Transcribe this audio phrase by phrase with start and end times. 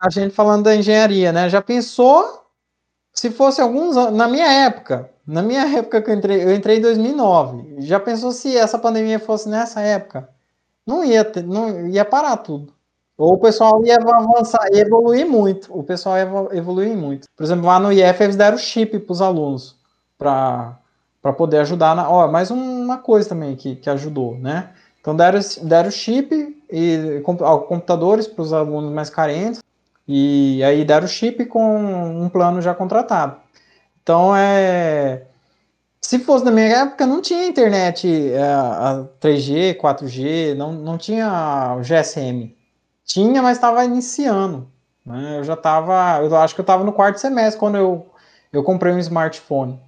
[0.00, 1.48] a gente falando da engenharia, né?
[1.48, 2.46] Já pensou
[3.12, 6.78] se fosse alguns anos, na minha época, na minha época que eu entrei, eu entrei
[6.78, 10.28] em 2009, já pensou se essa pandemia fosse nessa época?
[10.86, 12.72] Não ia, ter, não ia parar tudo.
[13.16, 15.76] Ou o pessoal ia avançar, ia evoluir muito.
[15.76, 17.26] O pessoal ia evoluir muito.
[17.36, 19.76] Por exemplo, lá no IF eles deram chip para os alunos
[20.16, 20.78] para
[21.36, 22.08] poder ajudar na.
[22.08, 24.70] Ó, mais uma coisa também que, que ajudou, né?
[25.00, 27.20] Então deram, deram chip e
[27.66, 29.60] computadores para os alunos mais carentes
[30.08, 33.36] e aí deram o chip com um plano já contratado.
[34.02, 35.24] Então é.
[36.00, 41.76] Se fosse na minha época, não tinha internet é, a 3G, 4G, não, não tinha
[41.76, 42.54] o GSM.
[43.04, 44.66] Tinha, mas estava iniciando.
[45.04, 45.38] Né?
[45.38, 46.20] Eu já estava.
[46.22, 48.06] Eu acho que eu estava no quarto semestre quando eu,
[48.52, 49.78] eu comprei um smartphone.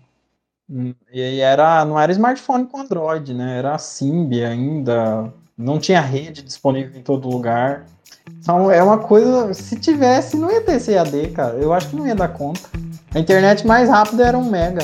[1.12, 3.58] E aí era, não era smartphone com Android, né?
[3.58, 5.32] Era Symbian ainda.
[5.56, 7.86] Não tinha rede disponível em todo lugar.
[8.40, 9.52] Então é uma coisa.
[9.54, 11.54] Se tivesse, não ia ter CAD, cara.
[11.54, 12.60] Eu acho que não ia dar conta.
[13.14, 14.80] A internet mais rápida era um mega.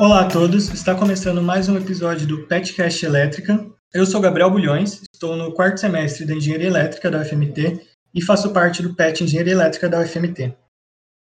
[0.00, 3.66] Olá a todos, está começando mais um episódio do Petcast Elétrica.
[3.92, 8.50] Eu sou Gabriel Bulhões, estou no quarto semestre da Engenharia Elétrica da UFMT e faço
[8.50, 10.56] parte do PET Engenharia Elétrica da UFMT.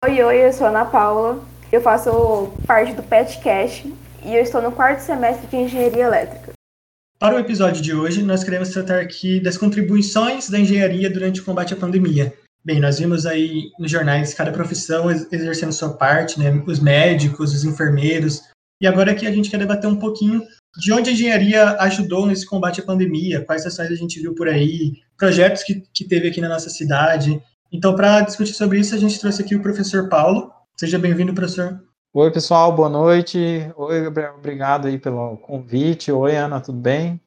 [0.04, 3.92] Oi, oi, eu sou a Ana Paula, eu faço parte do Petcast
[4.24, 6.52] e eu estou no quarto semestre de Engenharia Elétrica.
[7.18, 11.44] Para o episódio de hoje, nós queremos tratar aqui das contribuições da engenharia durante o
[11.44, 12.32] combate à pandemia.
[12.64, 16.62] Bem, nós vimos aí nos jornais cada profissão exercendo sua parte, né?
[16.64, 18.42] Os médicos, os enfermeiros,
[18.80, 20.42] e agora aqui a gente quer debater um pouquinho
[20.76, 24.48] de onde a engenharia ajudou nesse combate à pandemia, quais ações a gente viu por
[24.48, 27.42] aí, projetos que, que teve aqui na nossa cidade.
[27.72, 30.52] Então, para discutir sobre isso, a gente trouxe aqui o professor Paulo.
[30.78, 31.82] Seja bem-vindo, professor.
[32.14, 33.70] Oi, pessoal, boa noite.
[33.76, 36.12] Oi, Gabriel, obrigado aí pelo convite.
[36.12, 37.20] Oi, Ana, tudo bem?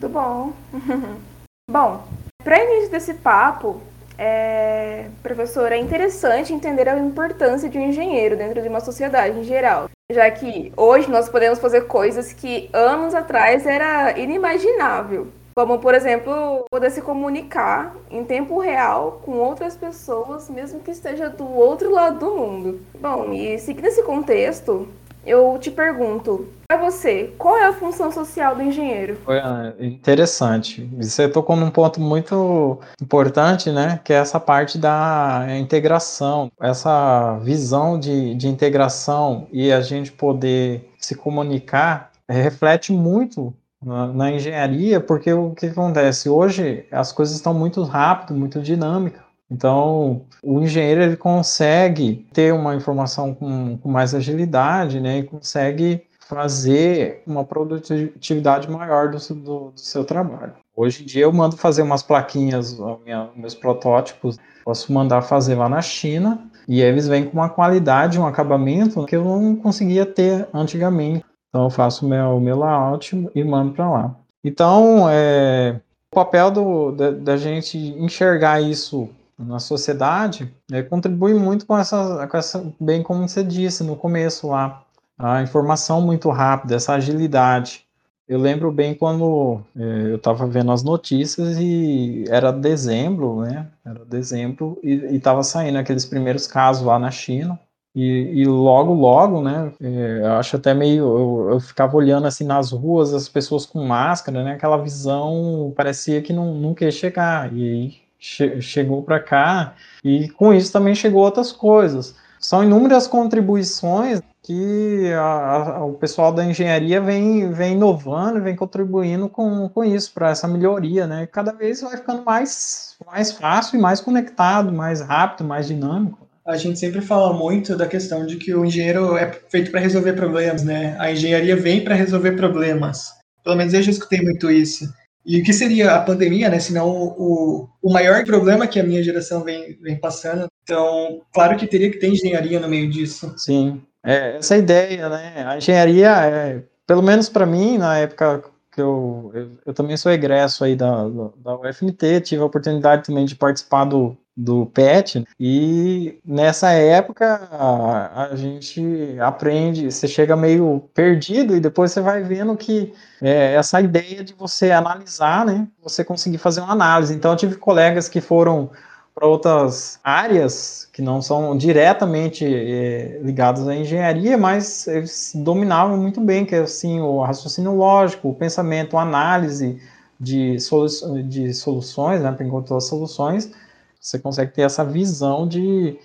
[0.00, 0.52] Tudo bom.
[1.70, 2.08] bom,
[2.42, 3.82] para início desse papo,
[4.16, 9.44] é, professor, é interessante entender a importância de um engenheiro dentro de uma sociedade em
[9.44, 15.26] geral já que hoje nós podemos fazer coisas que anos atrás era inimaginável.
[15.54, 21.28] Como, por exemplo, poder se comunicar em tempo real com outras pessoas, mesmo que esteja
[21.28, 22.80] do outro lado do mundo.
[22.98, 24.88] Bom, e seguindo esse contexto,
[25.28, 29.18] eu te pergunto, para você, qual é a função social do engenheiro?
[29.28, 30.88] É interessante.
[30.98, 34.00] Você tocou num ponto muito importante, né?
[34.04, 40.90] Que é essa parte da integração, essa visão de, de integração e a gente poder
[40.98, 46.28] se comunicar reflete muito na, na engenharia, porque o que acontece?
[46.28, 49.27] Hoje as coisas estão muito rápidas, muito dinâmicas.
[49.50, 56.02] Então, o engenheiro ele consegue ter uma informação com, com mais agilidade, né, e consegue
[56.20, 60.52] fazer uma produtividade maior do, do, do, seu trabalho.
[60.76, 65.68] Hoje em dia eu mando fazer umas plaquinhas, minha, meus protótipos, posso mandar fazer lá
[65.68, 70.46] na China, e eles vêm com uma qualidade, um acabamento que eu não conseguia ter
[70.52, 71.24] antigamente.
[71.48, 74.14] Então eu faço meu, meu layout e mando para lá.
[74.44, 75.80] Então, é,
[76.12, 79.08] o papel do, da, da gente enxergar isso
[79.38, 84.48] na sociedade, é, contribui muito com essa, com essa, bem como você disse no começo
[84.48, 84.82] lá,
[85.18, 87.84] a informação muito rápida, essa agilidade.
[88.28, 93.68] Eu lembro bem quando é, eu estava vendo as notícias e era dezembro, né?
[93.84, 97.58] Era dezembro e estava saindo aqueles primeiros casos lá na China.
[97.94, 99.72] E, e logo, logo, né?
[99.80, 101.04] É, eu acho até meio.
[101.04, 104.52] Eu, eu, ficava olhando assim nas ruas, as pessoas com máscara, né?
[104.52, 107.52] Aquela visão parecia que não, nunca ia chegar.
[107.52, 109.74] E aí che chegou para cá
[110.04, 112.14] e com isso também chegou outras coisas.
[112.40, 119.28] São inúmeras contribuições que a, a, o pessoal da engenharia vem, vem inovando, vem contribuindo
[119.28, 121.26] com, com isso, para essa melhoria, né?
[121.26, 126.26] Cada vez vai ficando mais, mais fácil e mais conectado, mais rápido, mais dinâmico.
[126.46, 130.14] A gente sempre fala muito da questão de que o engenheiro é feito para resolver
[130.14, 130.96] problemas, né?
[130.98, 133.12] A engenharia vem para resolver problemas.
[133.44, 134.88] Pelo menos eu já escutei muito isso.
[135.24, 136.58] E o que seria a pandemia, né?
[136.58, 140.46] Senão o, o maior problema que a minha geração vem, vem passando.
[140.62, 143.34] Então, claro que teria que ter engenharia no meio disso.
[143.36, 145.44] Sim, é, essa é ideia, né?
[145.46, 150.12] A engenharia, é, pelo menos para mim, na época que eu, eu, eu, também sou
[150.12, 156.20] egresso aí da, da UFMT, tive a oportunidade também de participar do, do PET, e
[156.24, 162.56] nessa época a, a, gente aprende, você chega meio perdido e depois você vai vendo
[162.56, 167.12] que é, essa ideia de você analisar, né, você conseguir fazer uma análise.
[167.12, 168.70] Então eu tive colegas que foram
[169.12, 176.20] para outras áreas que não são diretamente é, ligadas à engenharia, mas eles dominavam muito
[176.20, 179.82] bem, que é assim, o raciocínio lógico, o pensamento, a análise
[180.20, 180.86] de, solu
[181.24, 183.50] de soluções, né, para encontrar soluções,
[184.00, 185.98] você consegue ter essa visão de,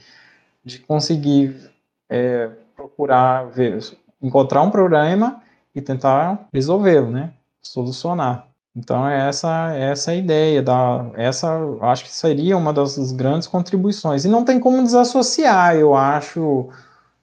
[0.63, 1.71] de conseguir
[2.09, 3.79] é, procurar ver,
[4.21, 5.41] encontrar um problema
[5.73, 7.33] e tentar resolvê-lo, né?
[7.61, 8.47] Solucionar.
[8.75, 14.25] Então é essa essa a ideia da essa acho que seria uma das grandes contribuições
[14.25, 15.75] e não tem como desassociar.
[15.75, 16.69] Eu acho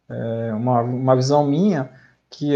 [0.08, 1.90] é, uma, uma visão minha
[2.28, 2.54] que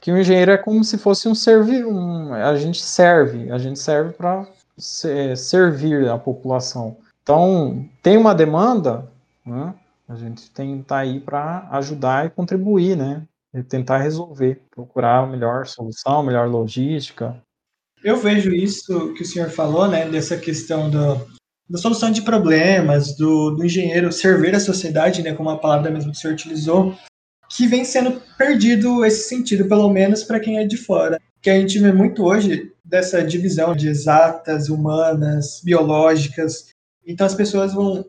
[0.00, 3.78] que o engenheiro é como se fosse um servir um, a gente serve a gente
[3.78, 9.10] serve para servir a população então, tem uma demanda,
[9.44, 9.74] né?
[10.08, 13.24] a gente tem que estar tá aí para ajudar e contribuir, né?
[13.52, 17.36] E tentar resolver, procurar a melhor solução, a melhor logística.
[18.04, 20.08] Eu vejo isso que o senhor falou, né?
[20.08, 21.26] Dessa questão do,
[21.68, 25.34] da solução de problemas, do, do engenheiro servir a sociedade, né?
[25.34, 26.96] Como a palavra mesmo que o senhor utilizou,
[27.50, 31.20] que vem sendo perdido esse sentido, pelo menos para quem é de fora.
[31.42, 36.68] Que a gente vê muito hoje dessa divisão de exatas, humanas, biológicas,
[37.06, 38.04] então as pessoas vão,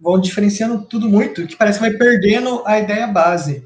[0.00, 3.64] vão diferenciando tudo muito, que parece que vai perdendo a ideia base.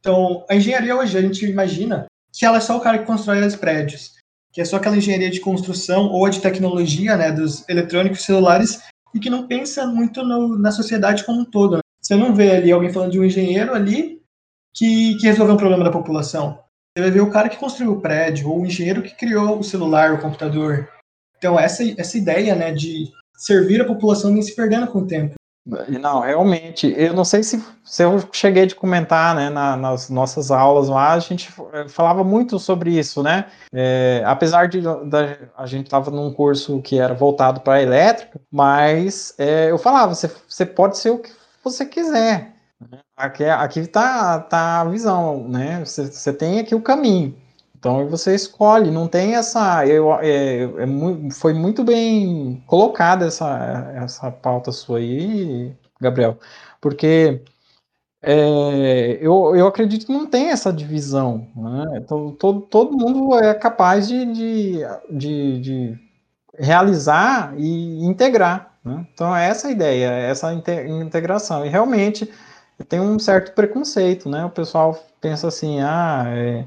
[0.00, 3.44] Então, a engenharia hoje, a gente imagina que ela é só o cara que constrói
[3.46, 4.14] os prédios,
[4.52, 8.82] que é só aquela engenharia de construção ou de tecnologia, né, dos eletrônicos celulares,
[9.14, 11.76] e que não pensa muito no, na sociedade como um todo.
[11.76, 11.82] Né?
[12.00, 14.20] Você não vê ali alguém falando de um engenheiro ali
[14.74, 16.58] que, que resolveu um problema da população.
[16.96, 19.64] Você vai ver o cara que construiu o prédio, ou o engenheiro que criou o
[19.64, 20.88] celular, o computador.
[21.38, 25.34] Então, essa, essa ideia né, de servir a população vem se perdendo com o tempo.
[25.64, 30.50] Não, realmente, eu não sei se, se eu cheguei de comentar, né, na, nas nossas
[30.50, 31.52] aulas lá, a gente
[31.88, 36.98] falava muito sobre isso, né, é, apesar de da, a gente estava num curso que
[36.98, 41.30] era voltado para elétrica, mas é, eu falava, você, pode ser o que
[41.62, 42.56] você quiser,
[43.16, 47.36] aqui, aqui tá, tá a visão, né, você tem aqui o caminho,
[47.82, 49.84] então você escolhe, não tem essa.
[49.84, 56.38] Eu, é, é, foi muito bem colocada essa, essa pauta sua aí, Gabriel,
[56.80, 57.42] porque
[58.22, 61.48] é, eu, eu acredito que não tem essa divisão.
[61.56, 61.84] Né?
[61.96, 65.98] Então, todo, todo mundo é capaz de, de, de, de
[66.56, 68.78] realizar e integrar.
[68.84, 69.04] Né?
[69.12, 71.66] Então, é essa a ideia, essa integração.
[71.66, 72.30] E realmente
[72.88, 74.44] tem um certo preconceito, né?
[74.44, 76.26] O pessoal pensa assim, ah.
[76.28, 76.64] É,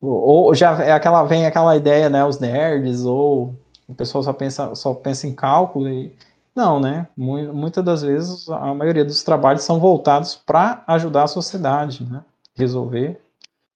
[0.00, 2.24] ou já é aquela, vem aquela ideia, né?
[2.24, 3.54] Os nerds, ou
[3.86, 6.14] o pessoal só pensa, só pensa em cálculo e.
[6.54, 7.06] Não, né?
[7.16, 12.22] Muitas das vezes a maioria dos trabalhos são voltados para ajudar a sociedade, né?
[12.56, 13.20] Resolver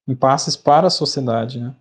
[0.06, 1.72] impasses para a sociedade, né?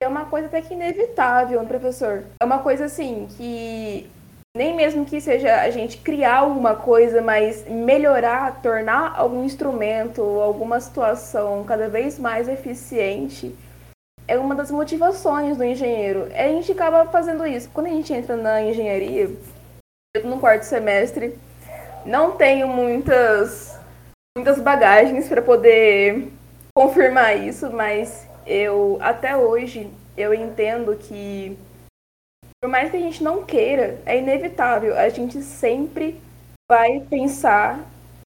[0.00, 2.24] É uma coisa até que inevitável, né, professor.
[2.40, 4.08] É uma coisa assim que
[4.56, 10.80] nem mesmo que seja a gente criar alguma coisa, mas melhorar, tornar algum instrumento, alguma
[10.80, 13.52] situação cada vez mais eficiente,
[14.28, 16.28] é uma das motivações do engenheiro.
[16.32, 17.68] A gente acaba fazendo isso.
[17.74, 19.28] Quando a gente entra na engenharia,
[20.16, 21.36] eu no quarto semestre,
[22.06, 23.76] não tenho muitas
[24.36, 26.28] muitas bagagens para poder
[26.76, 31.58] confirmar isso, mas eu até hoje eu entendo que
[32.64, 34.96] por mais que a gente não queira, é inevitável.
[34.96, 36.18] A gente sempre
[36.66, 37.78] vai pensar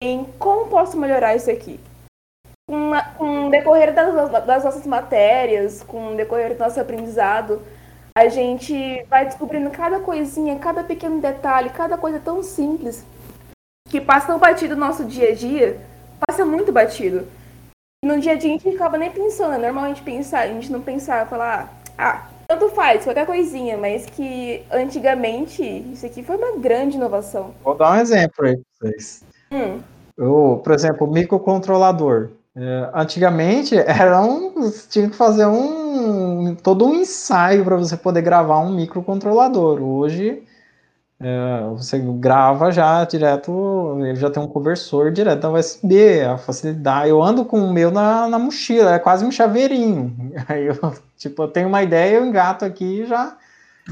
[0.03, 1.79] em como posso melhorar isso aqui.
[2.67, 7.61] Com, com o decorrer das, das nossas matérias, com o decorrer do nosso aprendizado,
[8.17, 13.05] a gente vai descobrindo cada coisinha, cada pequeno detalhe, cada coisa tão simples
[13.91, 15.79] que passa tão batido no nosso dia a dia,
[16.27, 17.29] passa muito batido.
[18.03, 20.47] no dia a dia a gente acaba nem pensando, é normal a gente pensar, a
[20.47, 26.37] gente não pensar, falar, ah, tanto faz, qualquer coisinha, mas que antigamente isso aqui foi
[26.37, 27.55] uma grande inovação.
[27.63, 29.25] Vou dar um exemplo aí pra vocês.
[29.53, 29.81] Hum.
[30.17, 32.31] Eu, por exemplo, microcontrolador.
[32.57, 38.61] É, antigamente era um, tinha que fazer um todo um ensaio para você poder gravar
[38.61, 39.83] um microcontrolador.
[39.83, 40.43] Hoje
[41.75, 47.09] você grava já direto, ele já tem um conversor direto da USB, a facilidade.
[47.09, 50.15] Eu ando com o meu na, na mochila, é quase um chaveirinho.
[50.49, 53.37] Aí eu, tipo, eu tenho uma ideia, eu engato aqui e já.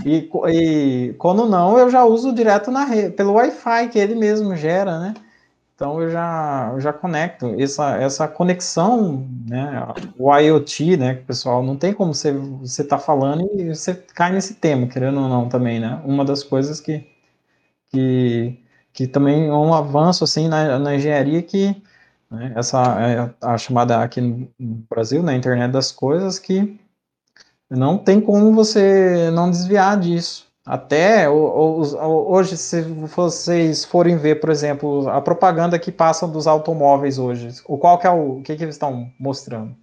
[0.05, 4.57] E, e quando não, eu já uso direto na rede, pelo Wi-Fi que ele mesmo
[4.57, 5.15] gera, né?
[5.75, 9.87] Então eu já, eu já conecto essa, essa conexão, né?
[10.19, 11.15] O IoT, né?
[11.27, 15.29] Pessoal não tem como você você tá falando e você cai nesse tema, querendo ou
[15.29, 16.01] não também, né?
[16.05, 17.12] Uma das coisas que
[17.93, 18.59] que
[18.93, 21.75] que também é um avanço assim na, na engenharia que
[22.31, 24.49] né, essa é a chamada aqui no
[24.91, 26.79] Brasil, na né, internet das coisas, que
[27.71, 30.47] não tem como você não desviar disso.
[30.65, 37.49] Até hoje, se vocês forem ver, por exemplo, a propaganda que passa dos automóveis hoje,
[37.67, 39.75] o qual que é o, o que, que eles estão mostrando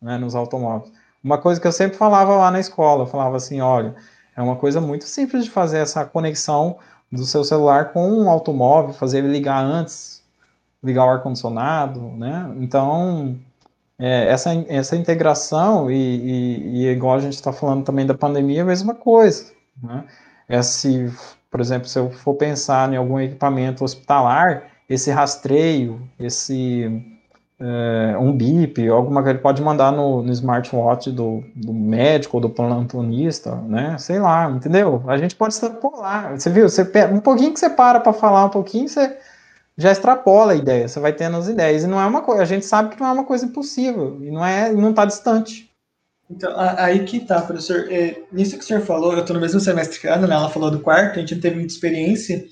[0.00, 0.92] né, nos automóveis.
[1.22, 3.96] Uma coisa que eu sempre falava lá na escola, falava assim, olha,
[4.36, 6.78] é uma coisa muito simples de fazer essa conexão
[7.14, 10.22] do seu celular com um automóvel, fazer ele ligar antes,
[10.82, 12.52] ligar o ar-condicionado, né?
[12.58, 13.38] Então,
[13.98, 18.60] é, essa, essa integração, e, e, e igual a gente está falando também da pandemia,
[18.60, 19.52] é a mesma coisa,
[19.82, 20.04] né?
[20.48, 21.10] É se,
[21.50, 27.13] por exemplo, se eu for pensar em algum equipamento hospitalar, esse rastreio, esse
[27.66, 32.40] é, um bip, alguma que ele pode mandar no, no smartwatch do, do, médico ou
[32.42, 33.96] do plantonista, né?
[33.96, 35.02] Sei lá, entendeu?
[35.06, 36.38] A gente pode extrapolar.
[36.38, 36.68] Você viu?
[36.68, 39.16] Você, um pouquinho que você para para falar, um pouquinho você
[39.78, 40.86] já extrapola a ideia.
[40.86, 41.84] Você vai tendo as ideias.
[41.84, 42.42] E não é uma coisa.
[42.42, 44.18] A gente sabe que não é uma coisa impossível.
[44.22, 45.70] E não é, não está distante.
[46.30, 47.90] Então, aí que tá, professor.
[47.90, 50.34] É, nisso que o senhor falou, eu estou no mesmo semestre que a Ana, né?
[50.34, 52.44] ela falou do quarto, a gente teve muita experiência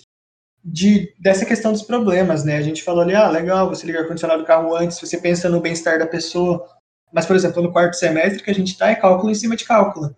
[0.65, 2.57] de, dessa questão dos problemas, né?
[2.57, 5.49] A gente falou ali, ah, legal, você ligar o ar-condicionado do carro antes, você pensa
[5.49, 6.65] no bem-estar da pessoa.
[7.13, 9.65] Mas, por exemplo, no quarto semestre que a gente está é cálculo em cima de
[9.65, 10.15] cálculo.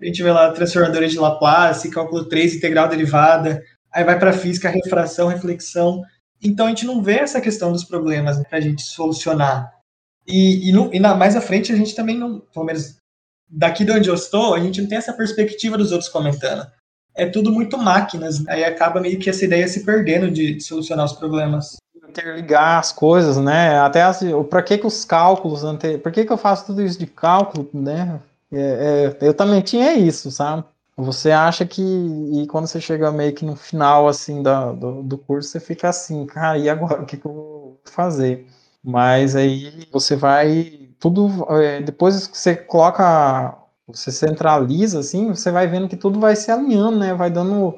[0.00, 4.68] A gente vê lá transformadores de Laplace, cálculo 3, integral derivada, aí vai para física,
[4.68, 6.02] refração, reflexão.
[6.42, 9.72] Então a gente não vê essa questão dos problemas né, para a gente solucionar.
[10.26, 12.96] E, e, e na, mais à frente a gente também não, pelo menos
[13.48, 16.66] daqui de onde eu estou, a gente não tem essa perspectiva dos outros comentando
[17.16, 18.46] é tudo muito máquinas.
[18.48, 21.76] Aí acaba meio que essa ideia se perdendo de, de solucionar os problemas.
[22.08, 23.78] Interligar as coisas, né?
[23.78, 25.98] Até assim, para que que os cálculos, ante...
[25.98, 28.20] por que que eu faço tudo isso de cálculo, né?
[28.52, 30.64] É, é, eu também tinha isso, sabe?
[30.96, 35.18] Você acha que, e quando você chega meio que no final, assim, da, do, do
[35.18, 38.46] curso, você fica assim, cara, e agora, o que, que eu vou fazer?
[38.82, 43.56] Mas aí você vai, tudo, é, depois que você coloca
[43.86, 47.14] você centraliza assim, você vai vendo que tudo vai se alinhando, né?
[47.14, 47.76] Vai dando.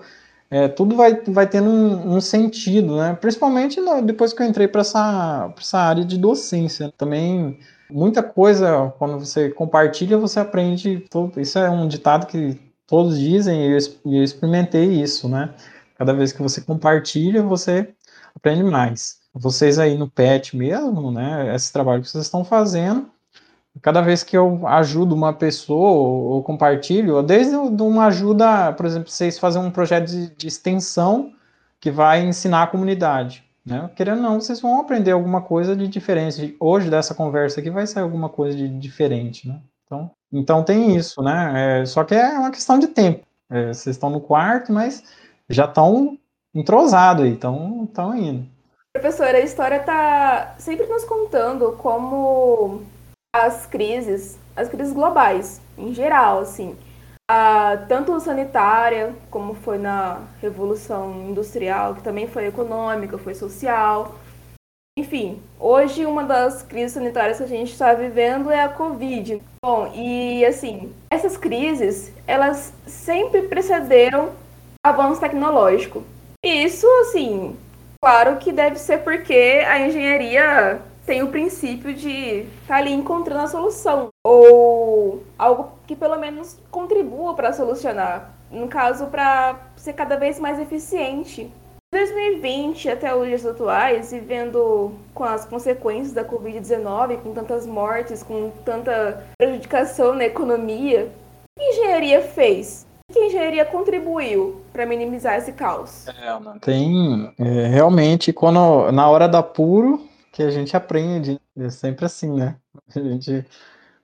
[0.48, 3.14] É, tudo vai, vai tendo um, um sentido, né?
[3.20, 6.92] Principalmente no, depois que eu entrei para essa, essa área de docência.
[6.96, 7.58] Também
[7.90, 11.00] muita coisa, quando você compartilha, você aprende.
[11.10, 11.40] Tudo.
[11.40, 13.78] Isso é um ditado que todos dizem e eu,
[14.12, 15.52] eu experimentei isso, né?
[15.96, 17.92] Cada vez que você compartilha, você
[18.34, 19.18] aprende mais.
[19.34, 21.54] Vocês aí no PET mesmo, né?
[21.54, 23.10] Esse trabalho que vocês estão fazendo,
[23.83, 29.38] cada vez que eu ajudo uma pessoa ou, compartilho, desde uma ajuda, por exemplo, vocês
[29.38, 31.33] fazem um projeto de, de, extensão
[31.80, 33.45] que vai ensinar a comunidade.
[33.64, 33.90] Né?
[33.95, 36.56] Querendo ou não, vocês vão aprender alguma coisa de diferente.
[36.59, 39.49] Hoje, dessa conversa aqui, vai sair alguma coisa de diferente.
[39.49, 39.61] Né?
[39.85, 41.80] Então, então tem isso, né?
[41.80, 43.26] É, só que é uma questão de tempo.
[43.50, 45.02] É, vocês estão no quarto, mas
[45.49, 46.18] já estão
[46.54, 48.47] entrosados aí, estão indo.
[48.92, 52.83] Professora, a história está sempre nos contando como
[53.44, 56.76] as crises, as crises globais, em geral, assim.
[57.28, 64.14] Ah, tanto sanitária, como foi na Revolução Industrial, que também foi econômica, foi social.
[64.98, 69.42] Enfim, hoje uma das crises sanitárias que a gente está vivendo é a Covid.
[69.62, 74.30] Bom, e assim, essas crises, elas sempre precederam
[74.86, 76.02] avanço tecnológico.
[76.44, 77.56] E isso, assim,
[78.00, 83.44] claro que deve ser porque a engenharia tem o princípio de estar tá ali encontrando
[83.44, 84.08] a solução.
[84.25, 88.34] Ou algo que pelo menos contribua para solucionar.
[88.50, 91.50] No caso, para ser cada vez mais eficiente.
[91.92, 98.22] 2020 até os dias atuais, e vendo com as consequências da Covid-19, com tantas mortes,
[98.22, 101.10] com tanta prejudicação na economia,
[101.56, 102.86] o que a engenharia fez?
[103.08, 106.08] O que a engenharia contribuiu para minimizar esse caos?
[106.08, 111.40] É, tem é, realmente, quando na hora da puro, que a gente aprende.
[111.56, 112.56] É sempre assim, né?
[112.94, 113.44] A gente,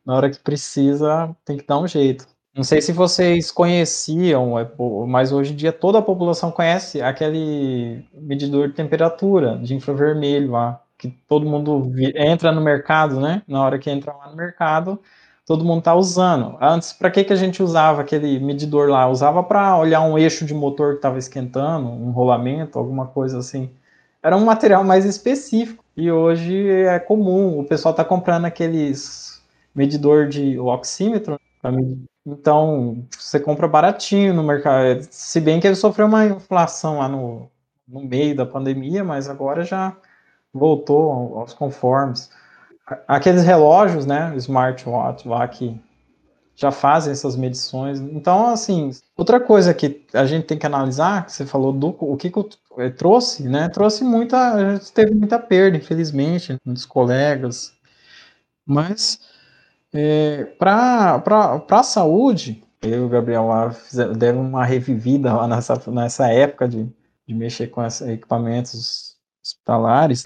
[0.04, 2.26] na hora que precisa, tem que dar um jeito.
[2.54, 4.70] Não sei se vocês conheciam, é,
[5.06, 10.82] mas hoje em dia toda a população conhece aquele medidor de temperatura de infravermelho lá,
[10.98, 13.42] que todo mundo entra no mercado, né?
[13.46, 15.00] Na hora que entra lá no mercado,
[15.46, 16.56] todo mundo está usando.
[16.60, 19.08] Antes, para que, que a gente usava aquele medidor lá?
[19.08, 23.70] Usava para olhar um eixo de motor que estava esquentando, um rolamento, alguma coisa assim.
[24.23, 25.83] Era um material mais específico.
[25.97, 29.43] E hoje é comum, o pessoal está comprando aqueles
[29.75, 31.38] medidor de oxímetro.
[32.25, 35.07] Então, você compra baratinho no mercado.
[35.11, 37.50] Se bem que ele sofreu uma inflação lá no,
[37.87, 39.97] no meio da pandemia, mas agora já
[40.52, 42.31] voltou aos conformes.
[43.07, 45.81] Aqueles relógios, né, smartwatch lá que
[46.55, 47.99] já fazem essas medições.
[48.00, 52.17] Então, assim, outra coisa que a gente tem que analisar, que você falou do o
[52.17, 52.49] que, que o,
[52.97, 53.69] trouxe, né?
[53.69, 57.73] Trouxe muita, teve muita perda, infelizmente, dos colegas.
[58.67, 59.21] Mas
[59.93, 61.23] é, para
[61.71, 63.75] a saúde, eu e o Gabriel lá
[64.17, 66.88] deram uma revivida lá nessa, nessa época de,
[67.26, 70.25] de mexer com esses equipamentos hospitalares.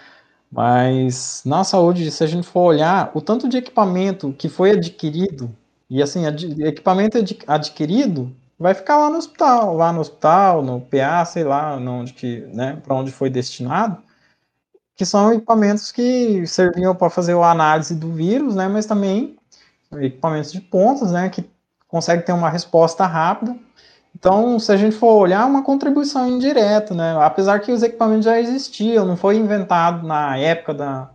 [0.51, 5.55] Mas na saúde, se a gente for olhar, o tanto de equipamento que foi adquirido,
[5.91, 6.23] e assim,
[6.65, 12.13] equipamento adquirido vai ficar lá no hospital, lá no hospital, no PA, sei lá, onde
[12.13, 13.99] que, né, para onde foi destinado,
[14.95, 19.37] que são equipamentos que serviam para fazer a análise do vírus, né, mas também
[19.93, 21.45] equipamentos de pontas, né, que
[21.87, 23.57] conseguem ter uma resposta rápida.
[24.15, 28.41] Então, se a gente for olhar, uma contribuição indireta, né, apesar que os equipamentos já
[28.41, 31.11] existiam, não foi inventado na época da,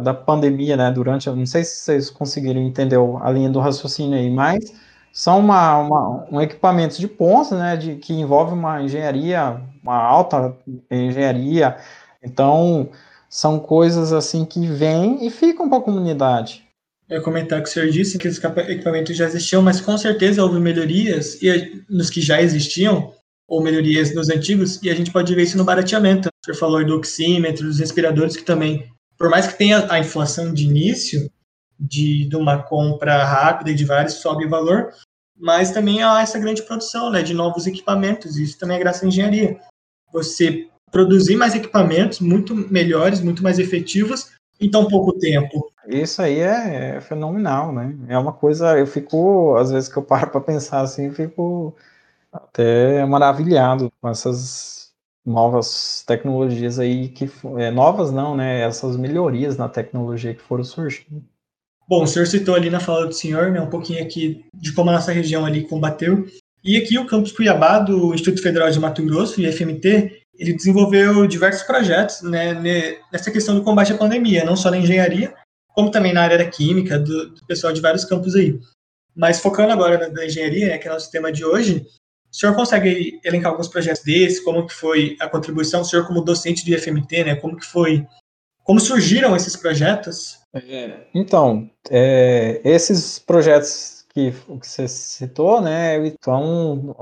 [0.00, 4.30] da pandemia, né, durante, não sei se vocês conseguiram entender a linha do raciocínio aí,
[4.30, 4.72] mas
[5.14, 10.56] são uma, uma, um equipamento de ponta, né, de, que envolve uma engenharia, uma alta
[10.90, 11.76] engenharia.
[12.20, 12.90] Então,
[13.30, 16.64] são coisas assim que vêm e ficam para a comunidade.
[17.08, 20.42] Eu ia comentar que o senhor disse que os equipamentos já existiam, mas com certeza
[20.42, 23.12] houve melhorias e nos que já existiam,
[23.46, 26.28] ou melhorias nos antigos, e a gente pode ver isso no barateamento.
[26.28, 30.52] O senhor falou do oxímetro, dos respiradores, que também, por mais que tenha a inflação
[30.52, 31.30] de início,
[31.78, 34.92] de, de uma compra rápida e de vários sobe o valor,
[35.36, 39.06] mas também há essa grande produção né, de novos equipamentos, isso também é graças à
[39.06, 39.58] engenharia.
[40.12, 45.70] Você produzir mais equipamentos muito melhores, muito mais efetivos em tão pouco tempo.
[45.88, 47.94] Isso aí é, é fenomenal, né?
[48.08, 51.74] É uma coisa, eu fico, às vezes que eu paro para pensar assim, fico
[52.32, 54.92] até maravilhado com essas
[55.24, 58.60] novas tecnologias aí que é, novas não, né?
[58.60, 61.24] Essas melhorias na tecnologia que foram surgindo.
[61.88, 64.90] Bom, o senhor citou ali na fala do senhor, né, um pouquinho aqui de como
[64.90, 66.26] a nossa região ali combateu.
[66.62, 71.62] E aqui o campus Cuiabá do Instituto Federal de Mato Grosso, IFMT, ele desenvolveu diversos
[71.62, 72.54] projetos né,
[73.12, 75.34] nessa questão do combate à pandemia, não só na engenharia,
[75.68, 78.58] como também na área da química, do, do pessoal de vários campos aí.
[79.14, 81.86] Mas focando agora na, na engenharia, né, que é o nosso tema de hoje,
[82.32, 86.24] o senhor consegue elencar alguns projetos desses, como que foi a contribuição, o senhor como
[86.24, 88.04] docente do IFMT, né, como que foi,
[88.64, 90.38] como surgiram esses projetos?
[90.54, 96.94] É, então, é, esses projetos que, que você citou, né, então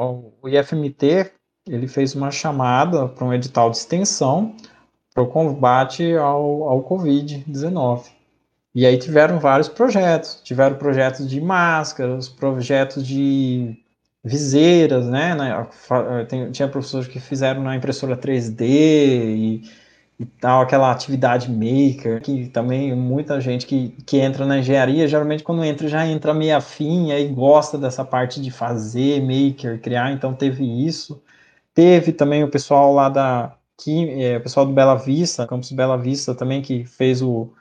[0.42, 1.30] o IFMT
[1.68, 4.56] ele fez uma chamada para um edital de extensão
[5.14, 8.06] para o combate ao, ao Covid-19.
[8.74, 13.76] E aí tiveram vários projetos, tiveram projetos de máscaras, projetos de
[14.24, 15.36] viseiras, né?
[16.28, 19.62] Tem, tinha professores que fizeram na impressora 3D e
[20.22, 25.42] e tal, aquela atividade maker, que também muita gente que, que entra na engenharia, geralmente
[25.42, 30.34] quando entra já entra meio afim, aí gosta dessa parte de fazer, maker, criar, então
[30.34, 31.22] teve isso.
[31.74, 35.96] Teve também o pessoal lá da, que, é, o pessoal do Bela Vista, Campus Bela
[35.98, 37.52] Vista também, que fez o,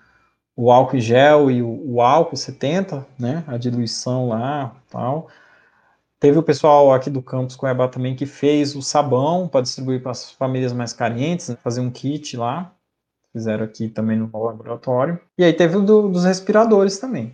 [0.56, 5.28] o álcool gel e o, o álcool 70, né, a diluição lá, tal.
[6.22, 10.12] Teve o pessoal aqui do campus Cuiabá também que fez o sabão para distribuir para
[10.12, 11.58] as famílias mais carentes, né?
[11.64, 12.72] fazer um kit lá.
[13.34, 15.20] Fizeram aqui também no laboratório.
[15.36, 17.34] E aí teve o do, dos respiradores também.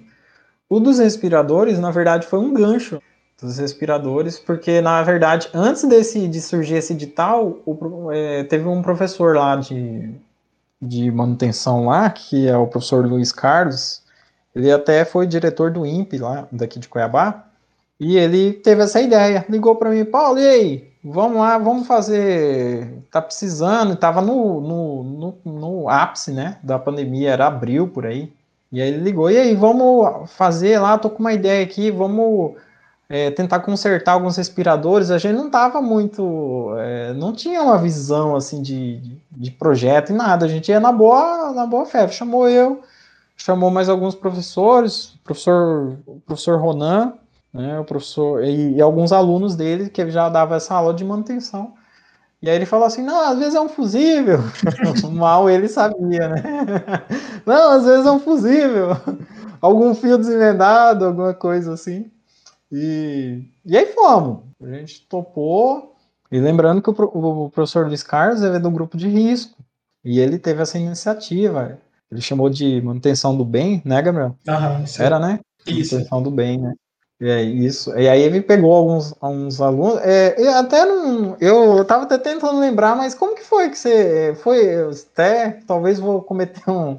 [0.70, 3.02] O dos respiradores, na verdade, foi um gancho
[3.42, 8.82] dos respiradores, porque na verdade, antes desse de surgir esse edital, o, é, teve um
[8.82, 10.16] professor lá de,
[10.82, 14.02] de manutenção lá, que é o professor Luiz Carlos.
[14.56, 17.47] Ele até foi diretor do INPE lá, daqui de Cuiabá.
[18.00, 20.88] E ele teve essa ideia, ligou para mim, Paulo, e aí?
[21.04, 23.04] Vamos lá, vamos fazer.
[23.12, 28.32] Tá precisando, tava no, no, no, no ápice, né, da pandemia, era abril por aí.
[28.72, 32.56] E aí ele ligou, e aí, vamos fazer lá, tô com uma ideia aqui, vamos
[33.10, 35.10] é, tentar consertar alguns respiradores.
[35.10, 36.74] A gente não tava muito.
[36.78, 39.00] É, não tinha uma visão assim de,
[39.32, 40.46] de projeto e nada.
[40.46, 42.08] A gente ia na boa, na boa fé.
[42.10, 42.82] Chamou eu,
[43.38, 47.14] chamou mais alguns professores, professor, professor Ronan
[47.54, 51.74] né, o professor e, e, alguns alunos dele que já dava essa aula de manutenção.
[52.42, 54.40] E aí ele falou assim, não, às vezes é um fusível.
[55.12, 56.44] Mal ele sabia, né?
[57.46, 58.90] não, às vezes é um fusível.
[59.60, 62.12] Algum fio desvendado, alguma coisa assim.
[62.72, 64.44] E, e aí fomos.
[64.62, 65.96] A gente topou.
[66.32, 69.58] E lembrando que o, o professor Luiz Carlos é do grupo de risco.
[70.06, 71.80] E ele teve essa iniciativa.
[72.12, 74.38] Ele chamou de manutenção do bem, né, Gabriel?
[74.48, 75.40] Aham, Era, né?
[75.66, 75.96] Isso.
[75.96, 76.74] Manutenção do bem, né?
[77.20, 77.98] É isso.
[77.98, 80.00] E aí ele pegou alguns, alguns alunos.
[80.04, 81.36] É, até não.
[81.40, 84.38] Eu estava até tentando lembrar, mas como que foi que você.
[84.44, 84.90] Foi.
[85.12, 85.60] Até.
[85.66, 86.96] Talvez vou cometer um,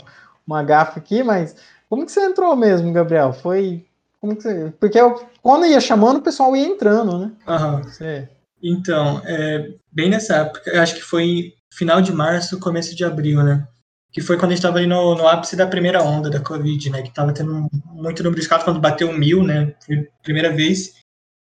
[0.47, 1.55] uma gafa aqui, mas.
[1.89, 3.33] Como que você entrou mesmo, Gabriel?
[3.33, 3.85] Foi.
[4.21, 7.33] Como que você, porque eu, quando ia chamando, o pessoal ia entrando, né?
[7.47, 7.83] Aham.
[7.85, 8.29] Você...
[8.61, 13.45] Então, é, bem nessa época, eu acho que foi final de março, começo de abril,
[13.45, 13.67] né?
[14.13, 16.91] Que foi quando a gente estava ali no, no, ápice da primeira onda da Covid,
[16.91, 17.03] né?
[17.03, 19.75] Que estava tendo muito número de casos quando bateu mil, né?
[19.85, 20.95] Foi a primeira vez.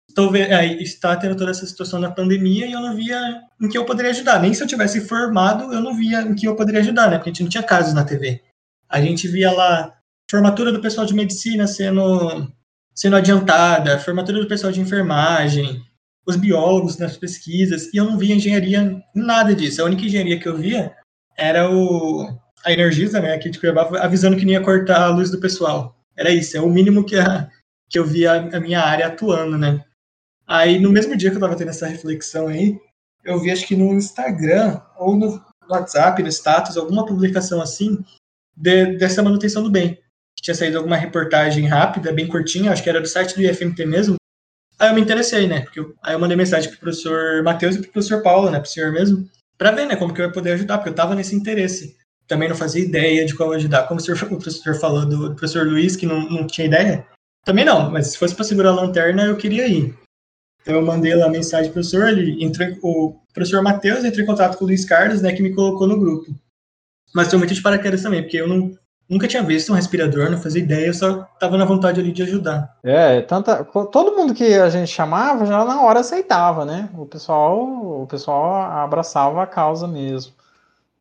[0.10, 3.78] Então, aí está tendo toda essa situação da pandemia e eu não via em que
[3.78, 4.40] eu poderia ajudar.
[4.40, 7.18] Nem se eu tivesse formado, eu não via em que eu poderia ajudar, né?
[7.18, 8.42] Porque a gente não tinha casos na TV.
[8.88, 9.94] A gente via lá
[10.30, 12.48] formatura do pessoal de medicina sendo,
[12.94, 15.82] sendo adiantada, formatura do pessoal de enfermagem,
[16.26, 19.82] os biólogos nas pesquisas, e eu não via engenharia nada disso.
[19.82, 20.96] A única engenharia que eu via
[21.38, 22.28] era o,
[22.64, 25.96] a Energisa, né, aqui de Cuiabá, avisando que não ia cortar a luz do pessoal.
[26.16, 27.50] Era isso, é o mínimo que, a,
[27.90, 29.84] que eu via a minha área atuando, né.
[30.46, 32.78] Aí, no mesmo dia que eu estava tendo essa reflexão aí,
[33.24, 38.04] eu vi, acho que no Instagram, ou no WhatsApp, no status, alguma publicação assim,
[38.56, 39.98] de, dessa manutenção do bem.
[40.42, 44.18] Tinha saído alguma reportagem rápida, bem curtinha, acho que era do site do IFMT mesmo,
[44.80, 45.62] Aí eu me interessei, né?
[45.62, 48.60] Porque eu, aí eu mandei mensagem pro professor Matheus e pro professor Paulo, né?
[48.60, 49.96] Pro senhor mesmo, pra ver, né?
[49.96, 51.96] Como que eu ia poder ajudar, porque eu tava nesse interesse.
[52.34, 53.88] Também não fazia ideia de como ajudar.
[53.88, 57.06] Como o, senhor, o professor falou do, do, professor Luiz, que não, não tinha ideia.
[57.46, 59.96] Também não, mas se fosse pra segurar a lanterna, eu queria ir.
[60.62, 64.26] Então eu mandei lá a mensagem pro professor, ele entrou, o professor Matheus entrou em
[64.26, 65.32] contato com o Luiz Carlos, né?
[65.32, 66.34] Que me colocou no grupo.
[67.14, 68.76] Mas foi muito de paraquedas também, porque eu não,
[69.10, 72.24] Nunca tinha visto um respirador, não fazia ideia, eu só tava na vontade ali de
[72.24, 72.78] ajudar.
[72.82, 76.90] É, tanta, todo mundo que a gente chamava já na hora aceitava, né?
[76.98, 77.62] O pessoal,
[78.02, 80.34] o pessoal abraçava a causa mesmo.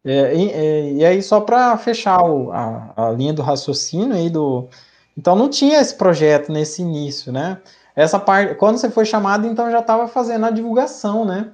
[0.04, 4.68] É, e, e, aí, só para fechar o, a, a, linha do raciocínio aí do.
[5.16, 7.58] Então não tinha esse projeto nesse início, né?
[7.94, 11.52] Essa parte, quando você foi chamado, então já estava fazendo a divulgação, né?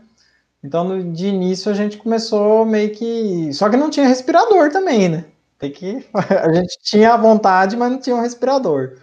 [0.62, 3.52] Então, no, de início a gente começou meio que.
[3.52, 5.24] Só que não tinha respirador também, né?
[5.58, 6.06] Tem que.
[6.14, 8.96] A gente tinha a vontade, mas não tinha um respirador.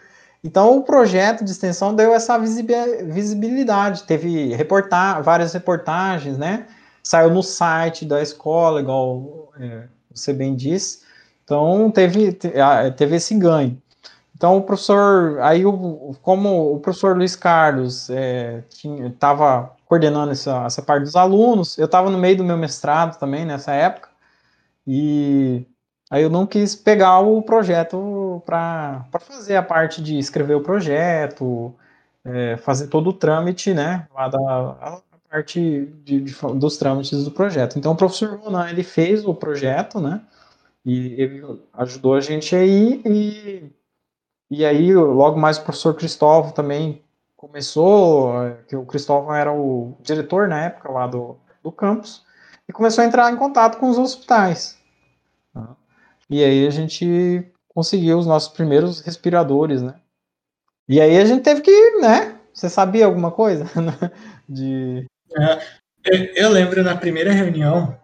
[0.44, 4.04] Então, o projeto de extensão deu essa visibilidade.
[4.04, 6.68] Teve reportar, várias reportagens, né?
[7.06, 11.04] Saiu no site da escola, igual é, você bem disse.
[11.44, 12.34] Então, teve,
[12.98, 13.80] teve esse ganho.
[14.36, 18.10] Então, o professor, aí, o, como o professor Luiz Carlos
[19.06, 23.20] estava é, coordenando essa, essa parte dos alunos, eu estava no meio do meu mestrado
[23.20, 24.10] também nessa época,
[24.88, 25.66] e
[26.10, 31.74] Aí eu não quis pegar o projeto para fazer a parte de escrever o projeto,
[32.24, 34.08] é, fazer todo o trâmite, né?
[34.14, 35.02] Lá da
[35.36, 37.78] parte de, de, dos trâmites do projeto.
[37.78, 40.22] Então o professor Ronan, ele fez o projeto, né?
[40.86, 43.70] E ele ajudou a gente aí e,
[44.50, 47.04] e aí logo mais o professor Cristóvão também
[47.36, 48.34] começou,
[48.68, 52.24] que o Cristóvão era o diretor na época lá do, do campus,
[52.68, 54.80] e começou a entrar em contato com os hospitais.
[56.30, 59.96] E aí a gente conseguiu os nossos primeiros respiradores, né?
[60.88, 62.40] E aí a gente teve que, né?
[62.54, 63.66] Você sabia alguma coisa?
[64.48, 65.06] de...
[65.38, 67.98] É, eu lembro na primeira reunião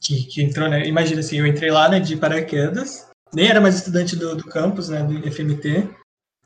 [0.00, 0.86] que, que entrou, né?
[0.86, 4.88] Imagina assim, eu entrei lá, né, de paraquedas, nem era mais estudante do, do campus,
[4.88, 5.88] né, do FMT.